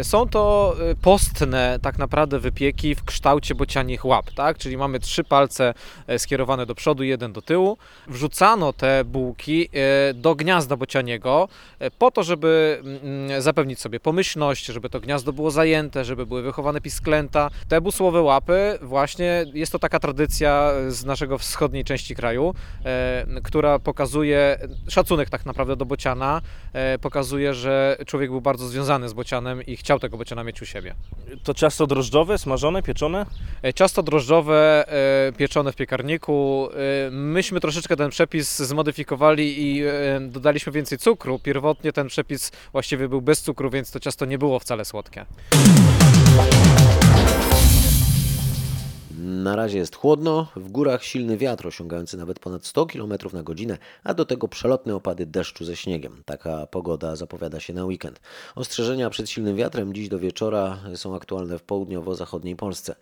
Są 0.03 0.29
to 0.29 0.77
postne 1.03 1.79
tak 1.83 1.99
naprawdę 1.99 2.39
wypieki 2.39 2.95
w 2.95 3.05
kształcie 3.05 3.55
bocianich 3.55 4.05
łap, 4.05 4.31
tak? 4.31 4.59
Czyli 4.59 4.77
mamy 4.77 5.01
trzy 5.01 5.25
palce 5.25 5.75
skierowane 6.19 6.67
do 6.67 6.75
przodu, 6.75 7.03
jeden 7.03 7.33
do 7.33 7.43
tyłu. 7.43 7.77
Wrzucano 8.09 8.73
te 8.73 9.05
bułki 9.05 9.69
e, 9.73 10.15
do 10.15 10.35
gniazda 10.35 10.77
bocianiego 10.77 11.49
e, 11.79 11.91
po 11.91 12.11
to, 12.11 12.23
żeby 12.23 12.81
mm, 12.83 13.43
zapewnić 13.43 13.81
sobie 13.81 14.01
pomyślność, 14.01 14.67
żeby 14.67 14.91
to 14.91 15.01
gniazdo 15.01 15.33
było 15.33 15.51
zajęte, 15.51 16.05
żeby 16.05 16.27
były 16.27 16.43
wychowane 16.43 16.81
pisklęta. 16.81 17.40
Te 17.69 17.81
busłowe 17.81 18.23
łapy, 18.23 18.79
właśnie 18.83 19.45
jest 19.55 19.73
to 19.73 19.79
taka 19.79 19.99
tradycja 20.01 20.73
z 20.89 21.05
naszego 21.05 21.39
wschodniej 21.39 21.85
części 21.85 22.15
kraju, 22.15 22.55
e, 22.85 23.27
która 23.43 23.79
pokazuje 23.79 24.59
szacunek 24.89 25.31
tak 25.31 25.47
naprawdę 25.47 25.77
do 25.77 25.85
bociana, 25.87 26.41
e, 26.73 26.99
pokazuje, 26.99 27.55
że 27.55 27.97
człowiek 28.07 28.31
był 28.31 28.41
bardzo 28.41 28.69
związany 28.69 29.09
z 29.09 29.13
bocianem 29.13 29.67
i 29.67 29.77
chciał 29.77 29.99
tego 29.99 30.17
bociana 30.19 30.45
mieć 30.45 30.63
u 30.63 30.67
siebie. 30.67 30.95
To 31.45 31.55
ciasto 31.55 31.87
drożdżowe, 31.87 32.39
smażone, 32.39 32.83
pieczone? 32.83 33.27
E, 33.65 33.73
Ciasto 33.75 34.03
drożdżowe 34.03 34.85
e, 35.29 35.33
pieczone 35.33 35.73
w 35.73 35.77
piekarniku. 35.77 36.69
E, 37.07 37.11
Myśmy 37.11 37.61
troszeczkę 37.61 37.97
ten 37.97 38.11
przepis 38.11 38.59
zmodyfikowali 38.59 39.63
i 39.63 39.83
e, 39.83 39.93
dodaliśmy 40.21 40.73
więcej 40.73 40.99
cukru. 40.99 41.39
Pierwotnie 41.39 41.93
ten 41.93 42.09
przepis 42.09 42.53
właściwie 42.73 43.09
był 43.09 43.23
bez 43.23 43.43
cukru, 43.43 43.71
więc 43.71 43.91
to 43.91 44.01
ciasto 44.01 44.25
nie 44.27 44.39
było 44.39 44.59
wcale 44.59 44.85
słodkie. 44.85 45.27
Na 49.21 49.57
razie 49.57 49.79
jest 49.79 49.97
chłodno, 49.97 50.47
w 50.57 50.71
górach 50.71 51.05
silny 51.05 51.37
wiatr 51.37 51.67
osiągający 51.67 52.17
nawet 52.17 52.39
ponad 52.39 52.67
100 52.67 52.87
km 52.87 53.13
na 53.33 53.43
godzinę, 53.43 53.79
a 54.05 54.15
do 54.15 54.25
tego 54.25 54.49
przelotne 54.49 54.95
opady 54.95 55.27
deszczu 55.27 55.65
ze 55.65 55.77
śniegiem. 55.77 56.23
Taka 56.25 56.67
pogoda 56.67 57.17
zapowiada 57.17 57.61
się 57.61 57.73
na 57.73 57.85
weekend. 57.85 58.21
Ostrzeżenia 58.55 59.11
przed 59.11 59.31
silnym 59.31 59.57
wiatrem 59.57 59.95
dziś 59.95 60.09
do 60.09 60.19
wieczora 60.19 60.79
są 60.95 61.17
aktualne 61.17 61.59
w 61.59 61.63
południowo-zachodniej 61.63 62.57
Polsce. 62.57 62.95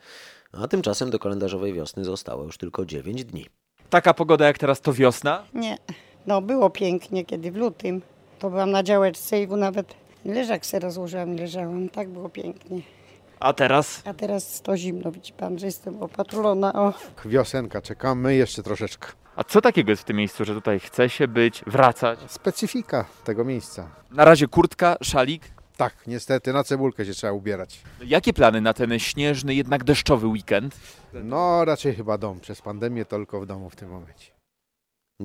A 0.53 0.69
tymczasem 0.69 1.11
do 1.11 1.19
kalendarzowej 1.19 1.73
wiosny 1.73 2.05
zostało 2.05 2.45
już 2.45 2.59
tylko 2.59 2.87
9 2.87 3.25
dni. 3.25 3.47
Taka 3.91 4.15
pogoda 4.15 4.47
jak 4.47 4.59
teraz 4.59 4.81
to 4.81 4.93
wiosna? 4.93 5.45
Nie, 5.55 5.79
no 6.27 6.43
było 6.43 6.71
pięknie, 6.71 7.25
kiedy 7.25 7.53
w 7.53 7.57
lutym. 7.57 8.03
To 8.39 8.51
byłam 8.51 8.71
na 8.71 8.83
działeczce 8.83 9.43
i 9.43 9.49
nawet 9.49 9.95
leżak 10.25 10.67
se 10.67 10.79
rozłożyłam 10.79 11.35
i 11.35 11.39
leżałam. 11.39 11.89
Tak 11.89 12.09
było 12.09 12.29
pięknie. 12.29 12.98
A 13.41 13.53
teraz? 13.53 14.03
A 14.05 14.15
teraz 14.15 14.63
to 14.63 14.77
zimno, 14.77 15.13
widzi 15.13 15.33
pan, 15.33 15.59
że 15.59 15.67
jestem 15.67 16.03
opatrulona. 16.03 16.73
O. 16.73 16.95
Wiosenka, 17.25 17.83
czekamy 17.83 18.35
jeszcze 18.35 18.63
troszeczkę. 18.63 19.09
A 19.37 19.45
co 19.45 19.61
takiego 19.61 19.91
jest 19.91 20.03
w 20.03 20.05
tym 20.05 20.17
miejscu, 20.17 20.45
że 20.45 20.55
tutaj 20.55 20.81
chce 20.81 21.09
się 21.09 21.29
być, 21.29 21.63
wracać? 21.67 22.19
Specyfika 22.27 23.05
tego 23.25 23.45
miejsca. 23.45 23.89
Na 24.11 24.25
razie 24.25 24.49
kurtka, 24.49 24.97
szalik. 25.03 25.51
Tak, 25.77 25.95
niestety 26.07 26.53
na 26.53 26.65
cebulkę 26.65 27.05
się 27.05 27.13
trzeba 27.13 27.33
ubierać. 27.33 27.81
Jakie 28.05 28.33
plany 28.33 28.61
na 28.61 28.75
ten 28.75 28.99
śnieżny, 28.99 29.55
jednak 29.55 29.85
deszczowy 29.85 30.27
weekend? 30.27 30.77
No 31.13 31.65
raczej 31.65 31.95
chyba 31.95 32.19
dom. 32.19 32.41
Przez 32.41 32.63
pandemię 32.63 33.05
tylko 33.05 33.41
w 33.41 33.47
domu 33.47 33.71
w 33.71 33.77
tym 33.77 33.91
momencie. 33.91 34.38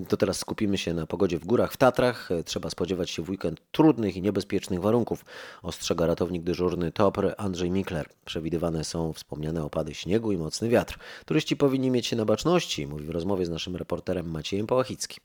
To 0.10 0.18
teraz 0.18 0.38
skupimy 0.38 0.78
się 0.78 0.94
na 0.94 1.06
pogodzie 1.06 1.40
w 1.40 1.46
górach, 1.46 1.74
w 1.74 1.78
Tatrach. 1.78 2.30
Trzeba 2.46 2.70
spodziewać 2.70 3.10
się 3.10 3.22
w 3.22 3.30
weekend 3.30 3.62
trudnych 3.72 4.18
i 4.18 4.22
niebezpiecznych 4.22 4.82
warunków. 4.82 5.26
Ostrzega 5.64 6.06
ratownik 6.06 6.44
dyżurny 6.44 6.92
TOPR 6.92 7.36
Andrzej 7.38 7.72
Mikler. 7.72 8.10
Przewidywane 8.26 8.84
są 8.84 9.14
wspomniane 9.14 9.64
opady 9.64 9.94
śniegu 9.94 10.32
i 10.32 10.38
mocny 10.38 10.70
wiatr. 10.70 10.98
Turyści 11.26 11.58
powinni 11.58 11.92
mieć 11.92 12.08
się 12.08 12.16
na 12.16 12.26
baczności, 12.26 12.88
mówi 12.88 13.06
w 13.06 13.10
rozmowie 13.10 13.46
z 13.46 13.50
naszym 13.50 13.76
reporterem 13.76 14.32
Maciejem 14.32 14.68
Pałachickim. 14.68 15.24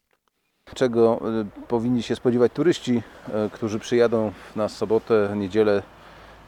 Czego 0.74 1.20
y, 1.40 1.66
powinni 1.68 2.02
się 2.02 2.16
spodziewać 2.16 2.52
turyści, 2.52 3.02
y, 3.46 3.50
którzy 3.50 3.78
przyjadą 3.78 4.32
na 4.56 4.68
sobotę, 4.68 5.34
niedzielę 5.36 5.82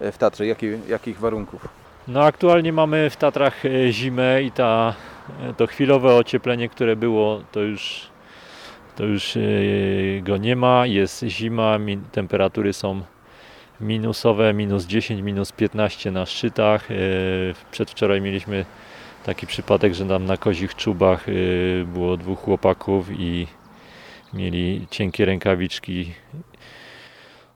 y, 0.02 0.12
w 0.12 0.18
Tatry? 0.18 0.46
Jakie, 0.46 0.78
jakich 0.88 1.18
warunków? 1.18 1.68
No 2.08 2.22
aktualnie 2.22 2.72
mamy 2.72 3.10
w 3.10 3.16
Tatrach 3.16 3.66
e, 3.66 3.92
zimę 3.92 4.42
i 4.42 4.50
ta, 4.50 4.94
e, 5.42 5.54
to 5.54 5.66
chwilowe 5.66 6.14
ocieplenie, 6.14 6.68
które 6.68 6.96
było, 6.96 7.42
to 7.52 7.60
już, 7.60 8.09
to 8.96 9.04
już 9.04 9.36
e, 9.36 9.40
go 10.22 10.36
nie 10.36 10.56
ma. 10.56 10.86
Jest 10.86 11.24
zima, 11.24 11.78
temperatury 12.12 12.72
są 12.72 13.02
minusowe, 13.80 14.54
minus 14.54 14.86
10, 14.86 15.22
minus 15.22 15.52
15 15.52 16.10
na 16.10 16.26
szczytach. 16.26 16.90
E, 16.90 16.94
Przedwczoraj 17.70 18.20
mieliśmy 18.20 18.64
taki 19.24 19.46
przypadek, 19.46 19.94
że 19.94 20.06
tam 20.06 20.24
na 20.24 20.36
kozich 20.36 20.74
czubach 20.74 21.28
e, 21.28 21.32
było 21.84 22.16
dwóch 22.16 22.40
chłopaków 22.40 23.06
i 23.10 23.46
mieli 24.34 24.86
cienkie 24.90 25.24
rękawiczki. 25.24 26.12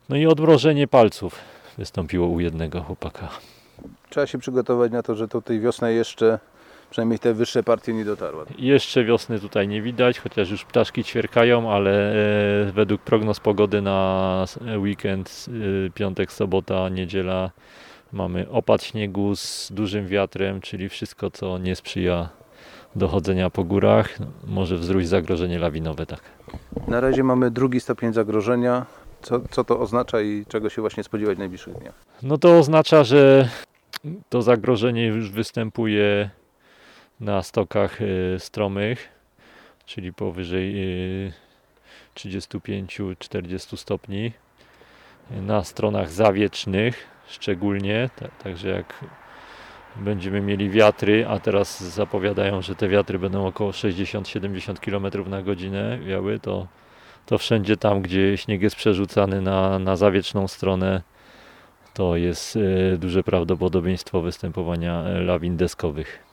No 0.09 0.15
i 0.15 0.25
odmrożenie 0.25 0.87
palców 0.87 1.39
wystąpiło 1.77 2.27
u 2.27 2.39
jednego 2.39 2.81
chłopaka. 2.81 3.29
Trzeba 4.09 4.27
się 4.27 4.37
przygotować 4.37 4.91
na 4.91 5.03
to, 5.03 5.15
że 5.15 5.27
do 5.27 5.41
tej 5.41 5.59
wiosny 5.59 5.93
jeszcze 5.93 6.39
przynajmniej 6.95 7.19
te 7.19 7.33
wyższe 7.33 7.63
partie 7.63 7.93
nie 7.93 8.05
dotarła. 8.05 8.45
Jeszcze 8.57 9.03
wiosny 9.03 9.39
tutaj 9.39 9.67
nie 9.67 9.81
widać, 9.81 10.19
chociaż 10.19 10.49
już 10.51 10.65
ptaszki 10.65 11.03
ćwierkają, 11.03 11.71
ale 11.71 12.11
e, 12.11 12.71
według 12.71 13.01
prognoz 13.01 13.39
pogody 13.39 13.81
na 13.81 14.45
weekend, 14.77 15.45
e, 15.87 15.89
piątek, 15.89 16.31
sobota, 16.31 16.89
niedziela 16.89 17.51
mamy 18.13 18.49
opad 18.49 18.83
śniegu 18.83 19.35
z 19.35 19.71
dużym 19.71 20.07
wiatrem, 20.07 20.61
czyli 20.61 20.89
wszystko, 20.89 21.31
co 21.31 21.57
nie 21.57 21.75
sprzyja 21.75 22.29
dochodzenia 22.95 23.49
po 23.49 23.63
górach. 23.63 24.17
Może 24.47 24.77
wzrósł 24.77 25.07
zagrożenie 25.07 25.59
lawinowe, 25.59 26.05
tak. 26.05 26.21
Na 26.87 26.99
razie 26.99 27.23
mamy 27.23 27.51
drugi 27.51 27.79
stopień 27.79 28.13
zagrożenia. 28.13 28.85
Co, 29.21 29.41
co 29.51 29.63
to 29.63 29.79
oznacza 29.79 30.21
i 30.21 30.45
czego 30.47 30.69
się 30.69 30.81
właśnie 30.81 31.03
spodziewać 31.03 31.35
w 31.35 31.39
najbliższych 31.39 31.73
dniach? 31.73 31.95
No 32.23 32.37
to 32.37 32.57
oznacza, 32.57 33.03
że 33.03 33.49
to 34.29 34.41
zagrożenie 34.41 35.07
już 35.07 35.31
występuje 35.31 36.29
na 37.19 37.43
stokach 37.43 37.99
e, 38.01 38.39
stromych, 38.39 39.09
czyli 39.85 40.13
powyżej 40.13 40.83
e, 41.27 41.31
35-40 42.15 43.77
stopni. 43.77 44.31
Na 45.31 45.63
stronach 45.63 46.11
zawiecznych 46.11 47.07
szczególnie, 47.27 48.09
ta- 48.15 48.27
także 48.27 48.69
jak 48.69 48.93
będziemy 49.95 50.41
mieli 50.41 50.69
wiatry, 50.69 51.25
a 51.27 51.39
teraz 51.39 51.83
zapowiadają, 51.83 52.61
że 52.61 52.75
te 52.75 52.87
wiatry 52.87 53.19
będą 53.19 53.47
około 53.47 53.71
60-70 53.71 54.79
km 54.79 55.29
na 55.29 55.41
godzinę 55.41 55.99
wiały, 55.99 56.39
to, 56.39 56.67
to 57.25 57.37
wszędzie 57.37 57.77
tam, 57.77 58.01
gdzie 58.01 58.37
śnieg 58.37 58.61
jest 58.61 58.75
przerzucany 58.75 59.41
na, 59.41 59.79
na 59.79 59.95
zawieczną 59.95 60.47
stronę, 60.47 61.01
to 61.93 62.15
jest 62.15 62.57
e, 62.93 62.97
duże 62.97 63.23
prawdopodobieństwo 63.23 64.21
występowania 64.21 65.03
lawin 65.03 65.57
deskowych. 65.57 66.24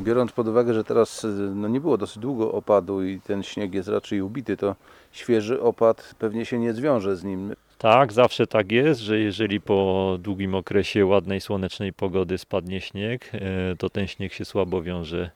Biorąc 0.00 0.32
pod 0.32 0.48
uwagę, 0.48 0.74
że 0.74 0.84
teraz 0.84 1.24
y, 1.24 1.28
no, 1.54 1.68
nie 1.68 1.80
było 1.80 1.98
dosyć 1.98 2.18
długo 2.18 2.52
opadu 2.52 3.04
i 3.04 3.20
ten 3.20 3.42
śnieg 3.42 3.74
jest 3.74 3.88
raczej 3.88 4.22
ubity, 4.22 4.56
to 4.56 4.76
świeży 5.12 5.62
opad 5.62 6.14
pewnie 6.18 6.44
się 6.44 6.58
nie 6.58 6.72
zwiąże 6.72 7.16
z 7.16 7.24
nim. 7.24 7.54
Tak, 7.78 8.12
zawsze 8.12 8.46
tak 8.46 8.72
jest, 8.72 9.00
że 9.00 9.18
jeżeli 9.18 9.60
po 9.60 10.16
długim 10.20 10.54
okresie 10.54 11.06
ładnej 11.06 11.40
słonecznej 11.40 11.92
pogody 11.92 12.38
spadnie 12.38 12.80
śnieg, 12.80 13.30
e, 13.34 13.40
to 13.76 13.90
ten 13.90 14.06
śnieg 14.06 14.32
się 14.32 14.44
słabo 14.44 14.82
wiąże 14.82 15.30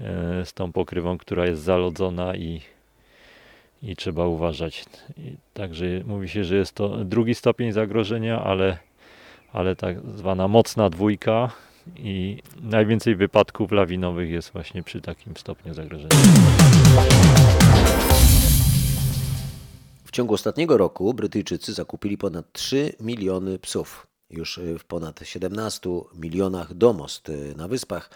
e, 0.00 0.44
z 0.44 0.52
tą 0.52 0.72
pokrywą, 0.72 1.18
która 1.18 1.46
jest 1.46 1.62
zalodzona 1.62 2.36
i, 2.36 2.60
i 3.82 3.96
trzeba 3.96 4.26
uważać. 4.26 4.84
Także 5.54 5.86
mówi 6.06 6.28
się, 6.28 6.44
że 6.44 6.56
jest 6.56 6.72
to 6.72 7.04
drugi 7.04 7.34
stopień 7.34 7.72
zagrożenia, 7.72 8.44
ale, 8.44 8.78
ale 9.52 9.76
tak 9.76 9.96
zwana 10.00 10.48
mocna 10.48 10.90
dwójka 10.90 11.50
i 11.96 12.42
najwięcej 12.62 13.16
wypadków 13.16 13.72
lawinowych 13.72 14.30
jest 14.30 14.50
właśnie 14.52 14.82
przy 14.82 15.00
takim 15.00 15.36
stopniu 15.36 15.74
zagrożenia. 15.74 16.16
W 20.04 20.10
ciągu 20.10 20.34
ostatniego 20.34 20.76
roku 20.76 21.14
Brytyjczycy 21.14 21.72
zakupili 21.74 22.18
ponad 22.18 22.52
3 22.52 22.92
miliony 23.00 23.58
psów. 23.58 24.06
Już 24.30 24.60
w 24.78 24.84
ponad 24.84 25.20
17 25.22 25.90
milionach 26.14 26.74
domostw 26.74 27.30
na 27.56 27.68
wyspach 27.68 28.10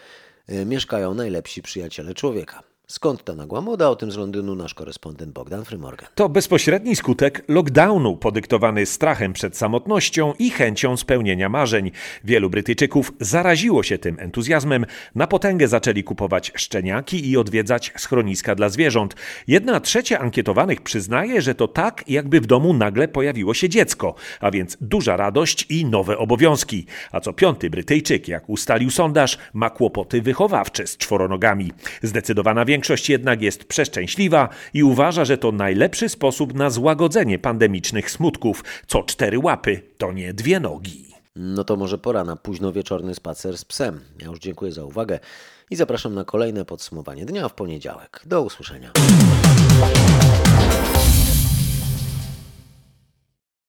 mieszkają 0.65 1.13
najlepsi 1.13 1.61
przyjaciele 1.61 2.13
człowieka. 2.13 2.68
Skąd 2.91 3.23
ta 3.23 3.35
nagła 3.35 3.61
moda? 3.61 3.89
O 3.89 3.95
tym 3.95 4.11
z 4.11 4.17
Londynu 4.17 4.55
nasz 4.55 4.73
korespondent 4.73 5.31
Bogdan 5.33 5.65
Frymorgan. 5.65 6.09
To 6.15 6.29
bezpośredni 6.29 6.95
skutek 6.95 7.43
lockdownu, 7.47 8.17
podyktowany 8.17 8.85
strachem 8.85 9.33
przed 9.33 9.57
samotnością 9.57 10.33
i 10.39 10.49
chęcią 10.49 10.97
spełnienia 10.97 11.49
marzeń. 11.49 11.91
Wielu 12.23 12.49
Brytyjczyków 12.49 13.11
zaraziło 13.19 13.83
się 13.83 13.97
tym 13.97 14.19
entuzjazmem, 14.19 14.85
na 15.15 15.27
potęgę 15.27 15.67
zaczęli 15.67 16.03
kupować 16.03 16.51
szczeniaki 16.55 17.29
i 17.29 17.37
odwiedzać 17.37 17.93
schroniska 17.97 18.55
dla 18.55 18.69
zwierząt. 18.69 19.15
Jedna 19.47 19.79
trzecia 19.79 20.19
ankietowanych 20.19 20.81
przyznaje, 20.81 21.41
że 21.41 21.55
to 21.55 21.67
tak, 21.67 22.03
jakby 22.07 22.41
w 22.41 22.45
domu 22.45 22.73
nagle 22.73 23.07
pojawiło 23.07 23.53
się 23.53 23.69
dziecko, 23.69 24.15
a 24.39 24.51
więc 24.51 24.77
duża 24.81 25.17
radość 25.17 25.65
i 25.69 25.85
nowe 25.85 26.17
obowiązki. 26.17 26.85
A 27.11 27.19
co 27.19 27.33
piąty 27.33 27.69
Brytyjczyk, 27.69 28.27
jak 28.27 28.49
ustalił 28.49 28.89
sondaż, 28.89 29.37
ma 29.53 29.69
kłopoty 29.69 30.21
wychowawcze 30.21 30.87
z 30.87 30.97
czworonogami. 30.97 31.71
Zdecydowana 32.01 32.65
większość 32.79 33.09
jednak 33.09 33.41
jest 33.41 33.63
przeszczęśliwa 33.63 34.49
i 34.73 34.83
uważa, 34.83 35.25
że 35.25 35.37
to 35.37 35.51
najlepszy 35.51 36.09
sposób 36.09 36.53
na 36.53 36.69
złagodzenie 36.69 37.39
pandemicznych 37.39 38.11
smutków. 38.11 38.63
Co 38.87 39.03
cztery 39.03 39.39
łapy, 39.39 39.81
to 39.97 40.11
nie 40.11 40.33
dwie 40.33 40.59
nogi. 40.59 41.05
No 41.35 41.63
to 41.63 41.75
może 41.75 41.97
pora 41.97 42.23
na 42.23 42.35
późno 42.35 42.71
wieczorny 42.71 43.15
spacer 43.15 43.57
z 43.57 43.65
psem. 43.65 43.99
Ja 44.19 44.27
już 44.27 44.39
dziękuję 44.39 44.71
za 44.71 44.85
uwagę 44.85 45.19
i 45.69 45.75
zapraszam 45.75 46.15
na 46.15 46.23
kolejne 46.23 46.65
podsumowanie 46.65 47.25
dnia 47.25 47.49
w 47.49 47.53
poniedziałek. 47.53 48.21
Do 48.25 48.41
usłyszenia. 48.41 48.91